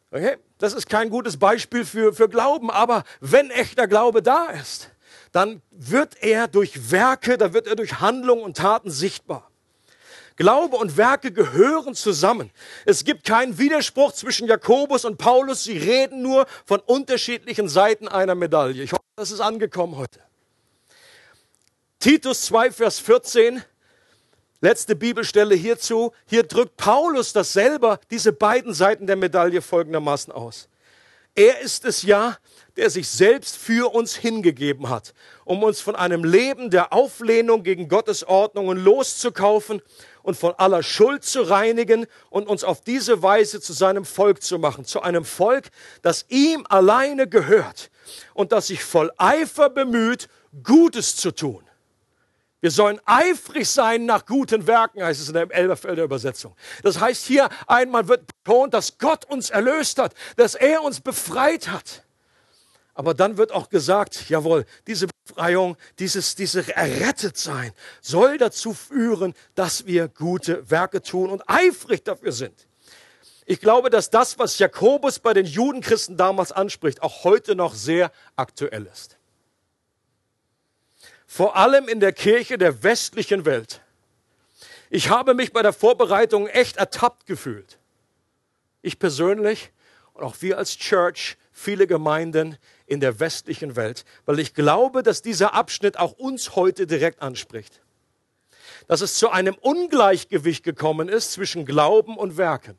Okay? 0.10 0.38
Das 0.58 0.74
ist 0.74 0.90
kein 0.90 1.12
gutes 1.12 1.38
Beispiel 1.38 1.86
für, 1.86 2.14
für 2.14 2.28
Glauben, 2.28 2.72
aber 2.72 3.04
wenn 3.20 3.52
echter 3.52 3.88
Glaube 3.88 4.24
da 4.24 4.48
ist, 4.48 4.90
dann 5.34 5.62
wird 5.72 6.22
er 6.22 6.48
durch 6.48 6.92
Werke, 6.92 7.38
da 7.38 7.54
wird 7.54 7.68
er 7.68 7.76
durch 7.76 8.00
Handlung 8.00 8.44
und 8.44 8.56
Taten 8.56 8.92
sichtbar. 8.92 9.50
Glaube 10.36 10.78
und 10.78 10.96
Werke 10.96 11.32
gehören 11.32 11.96
zusammen. 11.96 12.52
Es 12.86 13.04
gibt 13.04 13.24
keinen 13.24 13.58
Widerspruch 13.58 14.14
zwischen 14.14 14.48
Jakobus 14.48 15.06
und 15.06 15.18
Paulus. 15.18 15.64
Sie 15.64 15.78
reden 15.78 16.22
nur 16.22 16.46
von 16.66 16.80
unterschiedlichen 16.80 17.68
Seiten 17.68 18.08
einer 18.08 18.36
Medaille. 18.36 18.84
Ich 18.84 18.94
hoffe, 18.94 19.04
das 19.16 19.32
ist 19.32 19.42
angekommen 19.42 19.98
heute. 19.98 20.20
Titus 22.00 22.42
2, 22.42 22.72
Vers 22.72 23.00
14, 23.00 23.64
letzte 24.62 24.96
Bibelstelle 24.96 25.56
hierzu. 25.56 26.14
Hier 26.26 26.44
drückt 26.44 26.78
Paulus 26.78 27.34
das 27.34 27.54
selber, 27.54 28.00
diese 28.12 28.34
beiden 28.34 28.74
Seiten 28.74 29.08
der 29.08 29.16
Medaille 29.16 29.62
folgendermaßen 29.62 30.32
aus. 30.32 30.68
Er 31.36 31.62
ist 31.62 31.86
es 31.86 32.04
ja, 32.04 32.38
der 32.78 32.90
sich 32.90 33.08
selbst 33.08 33.58
für 33.58 33.94
uns 33.94 34.16
hingegeben 34.16 34.90
hat, 34.90 35.14
um 35.46 35.62
uns 35.64 35.80
von 35.80 35.96
einem 35.96 36.24
Leben 36.24 36.70
der 36.70 36.92
Auflehnung 36.92 37.64
gegen 37.64 37.88
Gottes 37.88 38.24
Ordnungen 38.24 38.78
loszukaufen 38.78 39.82
und 40.24 40.38
von 40.38 40.54
aller 40.58 40.82
Schuld 40.82 41.24
zu 41.24 41.42
reinigen 41.42 42.08
und 42.30 42.48
uns 42.48 42.64
auf 42.64 42.82
diese 42.82 43.22
Weise 43.22 43.62
zu 43.62 43.74
seinem 43.74 44.06
Volk 44.06 44.42
zu 44.42 44.58
machen, 44.58 44.86
zu 44.86 45.02
einem 45.02 45.26
Volk, 45.26 45.70
das 46.02 46.26
ihm 46.30 46.66
alleine 46.70 47.28
gehört 47.28 47.92
und 48.34 48.52
das 48.52 48.68
sich 48.68 48.84
voll 48.84 49.12
Eifer 49.18 49.70
bemüht, 49.70 50.28
Gutes 50.64 51.16
zu 51.16 51.32
tun. 51.32 51.64
Wir 52.64 52.72
sollen 52.72 53.02
eifrig 53.06 53.68
sein 53.68 54.06
nach 54.06 54.26
guten 54.26 54.68
Werken, 54.68 55.04
heißt 55.04 55.20
es 55.20 55.28
in 55.28 55.34
der 55.34 55.52
Elberfelder 55.52 56.04
Übersetzung. 56.04 56.56
Das 56.82 56.98
heißt 56.98 57.26
hier 57.26 57.50
einmal 57.68 58.08
wird 58.08 58.26
betont, 58.26 58.74
dass 58.74 58.98
Gott 58.98 59.26
uns 59.26 59.50
erlöst 59.50 60.00
hat, 60.00 60.14
dass 60.38 60.56
er 60.56 60.82
uns 60.82 61.02
befreit 61.02 61.68
hat. 61.68 62.04
Aber 62.94 63.14
dann 63.14 63.38
wird 63.38 63.52
auch 63.52 63.70
gesagt, 63.70 64.30
jawohl, 64.30 64.66
diese 64.86 65.08
Befreiung, 65.26 65.78
dieses, 66.00 66.36
diese 66.36 66.76
errettet 66.76 67.38
sein, 67.38 67.72
soll 68.02 68.38
dazu 68.38 68.74
führen, 68.74 69.34
dass 69.56 69.86
wir 69.86 70.08
gute 70.08 70.70
Werke 70.70 71.02
tun 71.02 71.30
und 71.32 71.42
eifrig 71.48 72.04
dafür 72.04 72.32
sind. 72.32 72.68
Ich 73.46 73.60
glaube, 73.60 73.90
dass 73.90 74.10
das, 74.10 74.40
was 74.40 74.60
Jakobus 74.60 75.20
bei 75.20 75.34
den 75.34 75.46
Judenchristen 75.46 76.18
damals 76.18 76.52
anspricht, 76.52 77.02
auch 77.02 77.24
heute 77.24 77.56
noch 77.56 77.74
sehr 77.74 78.12
aktuell 78.36 78.86
ist. 78.86 79.18
vor 81.34 81.56
allem 81.56 81.88
in 81.88 82.00
der 82.00 82.14
Kirche 82.14 82.60
der 82.60 82.84
westlichen 82.84 83.44
Welt. 83.44 83.82
Ich 84.92 85.10
habe 85.10 85.34
mich 85.34 85.52
bei 85.52 85.64
der 85.64 85.74
Vorbereitung 85.74 86.46
echt 86.46 86.78
ertappt 86.78 87.26
gefühlt. 87.26 87.80
Ich 88.84 89.00
persönlich 89.00 89.72
und 90.14 90.24
auch 90.24 90.36
wir 90.42 90.60
als 90.60 90.78
Church, 90.78 91.38
viele 91.52 91.88
Gemeinden 91.88 92.60
in 92.94 93.00
der 93.00 93.20
westlichen 93.20 93.76
Welt, 93.76 94.06
weil 94.26 94.40
ich 94.40 94.54
glaube, 94.54 95.04
dass 95.04 95.22
dieser 95.22 95.54
Abschnitt 95.54 96.00
auch 96.00 96.14
uns 96.14 96.56
heute 96.56 96.88
direkt 96.88 97.22
anspricht. 97.22 97.82
Dass 98.88 99.02
es 99.02 99.16
zu 99.16 99.30
einem 99.30 99.56
Ungleichgewicht 99.56 100.64
gekommen 100.64 101.10
ist 101.10 101.34
zwischen 101.34 101.66
Glauben 101.66 102.18
und 102.18 102.38
Werken 102.38 102.78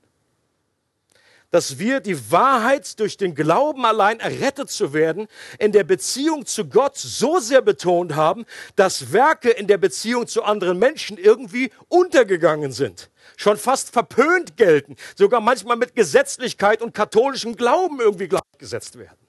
dass 1.55 1.79
wir 1.79 2.01
die 2.01 2.33
Wahrheit 2.33 2.99
durch 2.99 3.17
den 3.17 3.37
Glauben 3.37 3.85
allein 3.87 4.19
errettet 4.19 4.71
zu 4.71 4.93
werden 4.93 5.29
in 5.61 5.71
der 5.71 5.85
Beziehung 5.85 6.47
zu 6.47 6.65
Gott 6.65 6.97
so 6.97 7.39
sehr 7.39 7.63
betont 7.63 8.17
haben, 8.17 8.45
dass 8.75 9.13
Werke 9.13 9.51
in 9.51 9.69
der 9.69 9.79
Beziehung 9.79 10.27
zu 10.27 10.43
anderen 10.43 10.81
Menschen 10.81 11.17
irgendwie 11.17 11.71
untergegangen 11.87 12.73
sind, 12.73 13.09
schon 13.37 13.57
fast 13.57 13.93
verpönt 13.93 14.57
gelten, 14.57 14.97
sogar 15.15 15.41
manchmal 15.41 15.77
mit 15.77 15.95
Gesetzlichkeit 15.95 16.83
und 16.83 16.93
katholischem 16.93 17.55
Glauben 17.55 18.01
irgendwie 18.01 18.27
gleichgesetzt 18.27 18.99
werden. 18.99 19.24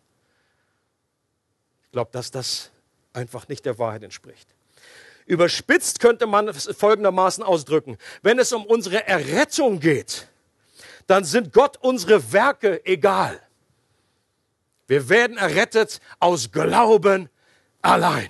Glaube, 1.96 2.12
dass 2.12 2.30
das 2.30 2.72
einfach 3.14 3.48
nicht 3.48 3.64
der 3.64 3.80
Wahrheit 3.80 4.04
entspricht. 4.04 4.50
Überspitzt 5.28 6.02
könnte 6.02 6.28
man 6.28 6.50
es 6.50 6.66
folgendermaßen 6.78 7.42
ausdrücken. 7.42 7.98
Wenn 8.22 8.38
es 8.38 8.52
um 8.52 8.66
unsere 8.66 9.08
Errettung 9.08 9.80
geht, 9.80 10.28
dann 11.08 11.24
sind 11.24 11.54
Gott 11.54 11.78
unsere 11.78 12.34
Werke 12.34 12.86
egal. 12.86 13.40
Wir 14.88 15.08
werden 15.08 15.38
errettet 15.38 16.02
aus 16.20 16.52
Glauben 16.52 17.30
allein. 17.82 18.28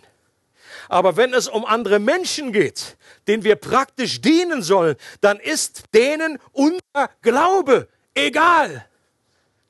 Aber 0.88 1.18
wenn 1.18 1.34
es 1.34 1.48
um 1.48 1.66
andere 1.66 1.98
Menschen 1.98 2.54
geht, 2.54 2.98
denen 3.28 3.44
wir 3.44 3.56
praktisch 3.56 4.22
dienen 4.22 4.62
sollen, 4.62 4.96
dann 5.22 5.40
ist 5.40 5.86
denen 5.92 6.38
unser 6.52 7.10
Glaube 7.24 7.88
egal. 8.14 8.88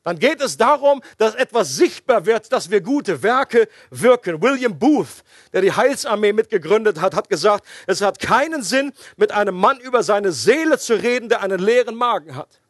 Dann 0.05 0.19
geht 0.19 0.39
es 0.39 0.55
darum, 0.55 1.01
dass 1.17 1.33
etwas 1.33 1.75
sichtbar 1.77 2.27
wird, 2.27 2.51
dass 2.51 2.69
wir 2.69 2.79
gute 2.79 3.23
Werke 3.23 3.67
wirken. 3.89 4.39
William 4.39 4.77
Booth, 4.77 5.23
der 5.51 5.61
die 5.61 5.71
Heilsarmee 5.71 6.31
mitgegründet 6.31 7.01
hat, 7.01 7.15
hat 7.15 7.27
gesagt, 7.27 7.65
es 7.87 8.01
hat 8.01 8.19
keinen 8.19 8.61
Sinn, 8.61 8.93
mit 9.17 9.31
einem 9.31 9.55
Mann 9.55 9.79
über 9.79 10.03
seine 10.03 10.31
Seele 10.31 10.77
zu 10.77 10.93
reden, 10.93 11.27
der 11.27 11.41
einen 11.41 11.57
leeren 11.57 11.95
Magen 11.95 12.35
hat. 12.35 12.61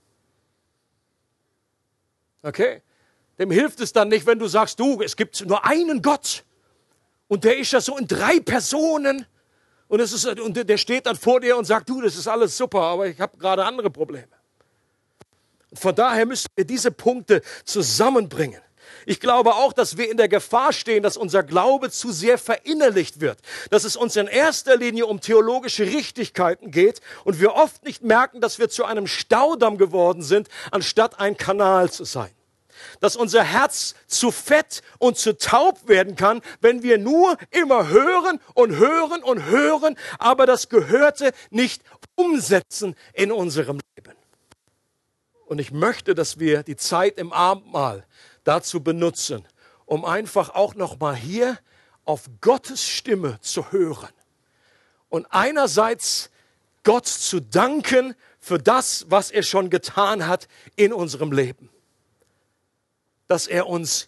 Okay? 2.41 2.81
Dem 3.38 3.51
hilft 3.51 3.81
es 3.81 3.91
dann 3.91 4.07
nicht, 4.07 4.25
wenn 4.25 4.39
du 4.39 4.47
sagst, 4.47 4.79
du, 4.79 5.01
es 5.01 5.17
gibt 5.17 5.45
nur 5.45 5.65
einen 5.65 6.01
Gott. 6.01 6.45
Und 7.27 7.43
der 7.43 7.57
ist 7.57 7.73
ja 7.73 7.81
so 7.81 7.97
in 7.97 8.07
drei 8.07 8.39
Personen. 8.39 9.25
Und, 9.89 9.99
es 9.99 10.13
ist, 10.13 10.25
und 10.39 10.55
der 10.55 10.77
steht 10.77 11.05
dann 11.05 11.17
vor 11.17 11.41
dir 11.41 11.57
und 11.57 11.65
sagt, 11.65 11.89
du, 11.89 11.99
das 11.99 12.15
ist 12.15 12.29
alles 12.29 12.55
super, 12.55 12.79
aber 12.79 13.07
ich 13.07 13.19
habe 13.19 13.38
gerade 13.38 13.65
andere 13.65 13.89
Probleme. 13.89 14.34
Von 15.76 15.95
daher 15.95 16.26
müssen 16.26 16.47
wir 16.55 16.65
diese 16.65 16.91
Punkte 16.91 17.41
zusammenbringen. 17.63 18.61
Ich 19.05 19.19
glaube 19.19 19.55
auch, 19.55 19.73
dass 19.73 19.97
wir 19.97 20.09
in 20.09 20.17
der 20.17 20.28
Gefahr 20.28 20.73
stehen, 20.73 21.03
dass 21.03 21.17
unser 21.17 21.43
Glaube 21.43 21.91
zu 21.91 22.11
sehr 22.11 22.38
verinnerlicht 22.38 23.21
wird, 23.21 23.39
dass 23.69 23.84
es 23.84 23.95
uns 23.95 24.15
in 24.15 24.28
erster 24.28 24.78
Linie 24.78 25.05
um 25.05 25.21
theologische 25.21 25.84
Richtigkeiten 25.84 26.71
geht 26.71 27.01
und 27.23 27.39
wir 27.39 27.53
oft 27.53 27.84
nicht 27.84 28.03
merken, 28.03 28.41
dass 28.41 28.57
wir 28.57 28.69
zu 28.69 28.84
einem 28.86 29.05
Staudamm 29.05 29.78
geworden 29.78 30.23
sind, 30.23 30.49
anstatt 30.71 31.19
ein 31.19 31.38
Kanal 31.38 31.91
zu 31.91 32.03
sein 32.03 32.32
dass 32.99 33.15
unser 33.15 33.43
Herz 33.43 33.95
zu 34.07 34.32
fett 34.32 34.82
und 34.99 35.17
zu 35.17 35.38
taub 35.38 35.88
werden 35.88 36.15
kann, 36.15 36.41
wenn 36.61 36.84
wir 36.84 36.97
nur 36.97 37.38
immer 37.51 37.88
hören 37.88 38.39
und 38.53 38.76
hören 38.76 39.23
und 39.23 39.45
hören, 39.45 39.97
aber 40.19 40.45
das 40.45 40.69
Gehörte 40.69 41.32
nicht 41.49 41.82
umsetzen 42.15 42.95
in 43.13 43.32
unserem 43.32 43.80
Leben. 43.95 44.05
Und 45.45 45.59
ich 45.59 45.71
möchte, 45.71 46.15
dass 46.15 46.39
wir 46.39 46.63
die 46.63 46.75
Zeit 46.75 47.17
im 47.17 47.31
Abendmahl 47.31 48.05
dazu 48.43 48.81
benutzen, 48.81 49.45
um 49.85 50.05
einfach 50.05 50.49
auch 50.49 50.75
noch 50.75 50.99
mal 50.99 51.15
hier 51.15 51.57
auf 52.03 52.29
Gottes 52.41 52.83
Stimme 52.83 53.39
zu 53.41 53.71
hören 53.71 54.09
und 55.09 55.27
einerseits 55.29 56.29
Gott 56.83 57.07
zu 57.07 57.39
danken 57.39 58.15
für 58.39 58.59
das, 58.59 59.05
was 59.09 59.31
er 59.31 59.43
schon 59.43 59.69
getan 59.69 60.27
hat 60.27 60.47
in 60.75 60.93
unserem 60.93 61.31
Leben 61.31 61.69
dass 63.27 63.47
er 63.47 63.67
uns 63.67 64.07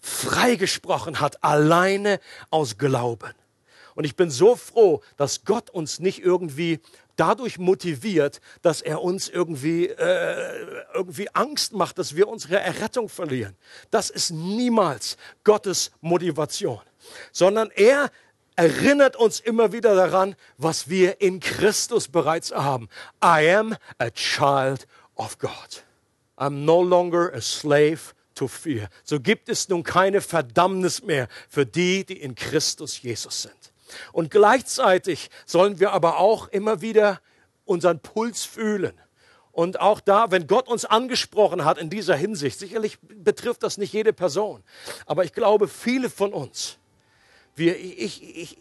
freigesprochen 0.00 1.20
hat, 1.20 1.42
alleine 1.42 2.20
aus 2.50 2.78
Glauben. 2.78 3.34
Und 3.94 4.04
ich 4.04 4.16
bin 4.16 4.30
so 4.30 4.54
froh, 4.56 5.02
dass 5.16 5.44
Gott 5.44 5.70
uns 5.70 5.98
nicht 5.98 6.20
irgendwie 6.20 6.80
dadurch 7.18 7.58
motiviert, 7.58 8.40
dass 8.62 8.80
er 8.80 9.02
uns 9.02 9.28
irgendwie, 9.28 9.88
äh, 9.88 10.84
irgendwie 10.94 11.28
Angst 11.34 11.72
macht, 11.72 11.98
dass 11.98 12.16
wir 12.16 12.28
unsere 12.28 12.58
Errettung 12.58 13.08
verlieren. 13.08 13.56
Das 13.90 14.08
ist 14.08 14.30
niemals 14.30 15.16
Gottes 15.44 15.90
Motivation, 16.00 16.80
sondern 17.32 17.70
er 17.74 18.10
erinnert 18.56 19.16
uns 19.16 19.40
immer 19.40 19.72
wieder 19.72 19.94
daran, 19.94 20.34
was 20.56 20.88
wir 20.88 21.20
in 21.20 21.40
Christus 21.40 22.08
bereits 22.08 22.50
haben. 22.52 22.88
I 23.22 23.54
am 23.54 23.76
a 23.98 24.10
child 24.10 24.86
of 25.14 25.38
God. 25.38 25.84
I'm 26.36 26.64
no 26.64 26.82
longer 26.82 27.32
a 27.34 27.40
slave 27.40 28.14
to 28.34 28.48
fear. 28.48 28.88
So 29.04 29.20
gibt 29.20 29.48
es 29.48 29.68
nun 29.68 29.82
keine 29.82 30.20
Verdammnis 30.20 31.02
mehr 31.02 31.28
für 31.48 31.66
die, 31.66 32.04
die 32.04 32.20
in 32.20 32.34
Christus 32.34 33.00
Jesus 33.02 33.42
sind. 33.42 33.72
Und 34.12 34.30
gleichzeitig 34.30 35.30
sollen 35.46 35.80
wir 35.80 35.92
aber 35.92 36.18
auch 36.18 36.48
immer 36.48 36.80
wieder 36.80 37.20
unseren 37.64 38.00
Puls 38.00 38.44
fühlen. 38.44 38.98
Und 39.52 39.80
auch 39.80 40.00
da, 40.00 40.30
wenn 40.30 40.46
Gott 40.46 40.68
uns 40.68 40.84
angesprochen 40.84 41.64
hat 41.64 41.78
in 41.78 41.90
dieser 41.90 42.14
Hinsicht, 42.14 42.58
sicherlich 42.58 42.98
betrifft 43.00 43.62
das 43.62 43.76
nicht 43.76 43.92
jede 43.92 44.12
Person, 44.12 44.62
aber 45.04 45.24
ich 45.24 45.32
glaube, 45.32 45.66
viele 45.66 46.10
von 46.10 46.32
uns, 46.32 46.78
wir, 47.56 47.76
ich, 47.76 48.22
ich 48.36 48.58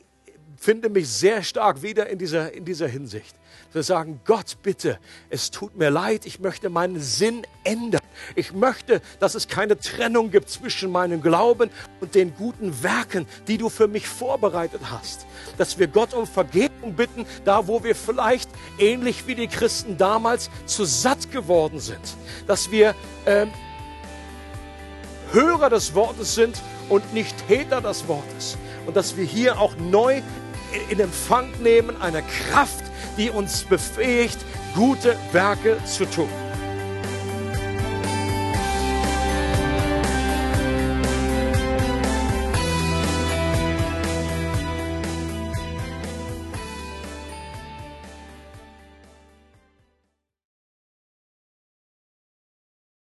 finde 0.57 0.89
mich 0.89 1.07
sehr 1.07 1.43
stark 1.43 1.81
wieder 1.81 2.09
in 2.09 2.17
dieser, 2.17 2.51
in 2.53 2.65
dieser 2.65 2.87
Hinsicht. 2.87 3.35
Wir 3.73 3.83
sagen, 3.83 4.21
Gott, 4.25 4.57
bitte, 4.63 4.97
es 5.29 5.51
tut 5.51 5.77
mir 5.77 5.89
leid, 5.89 6.25
ich 6.25 6.39
möchte 6.39 6.69
meinen 6.69 6.99
Sinn 6.99 7.45
ändern. 7.63 8.01
Ich 8.35 8.53
möchte, 8.53 9.01
dass 9.19 9.35
es 9.35 9.47
keine 9.47 9.77
Trennung 9.77 10.31
gibt 10.31 10.49
zwischen 10.49 10.91
meinem 10.91 11.21
Glauben 11.21 11.69
und 11.99 12.15
den 12.15 12.33
guten 12.35 12.81
Werken, 12.81 13.27
die 13.47 13.57
du 13.57 13.69
für 13.69 13.87
mich 13.87 14.07
vorbereitet 14.07 14.81
hast. 14.89 15.27
Dass 15.57 15.77
wir 15.77 15.87
Gott 15.87 16.13
um 16.13 16.25
Vergebung 16.25 16.93
bitten, 16.95 17.25
da 17.45 17.67
wo 17.67 17.83
wir 17.83 17.95
vielleicht 17.95 18.49
ähnlich 18.79 19.27
wie 19.27 19.35
die 19.35 19.47
Christen 19.47 19.97
damals 19.97 20.49
zu 20.65 20.85
satt 20.85 21.31
geworden 21.31 21.79
sind. 21.79 22.15
Dass 22.47 22.71
wir 22.71 22.95
äh, 23.25 23.45
Hörer 25.33 25.69
des 25.69 25.93
Wortes 25.93 26.35
sind 26.35 26.61
und 26.89 27.13
nicht 27.13 27.35
Täter 27.47 27.81
des 27.81 28.07
Wortes. 28.07 28.57
Und 28.85 28.95
dass 28.95 29.17
wir 29.17 29.25
hier 29.25 29.59
auch 29.59 29.75
neu 29.77 30.21
in 30.89 30.99
Empfang 30.99 31.49
nehmen 31.61 31.99
einer 32.01 32.21
Kraft, 32.21 32.83
die 33.17 33.29
uns 33.29 33.63
befähigt, 33.63 34.37
gute 34.75 35.15
Werke 35.31 35.77
zu 35.85 36.05
tun. 36.05 36.29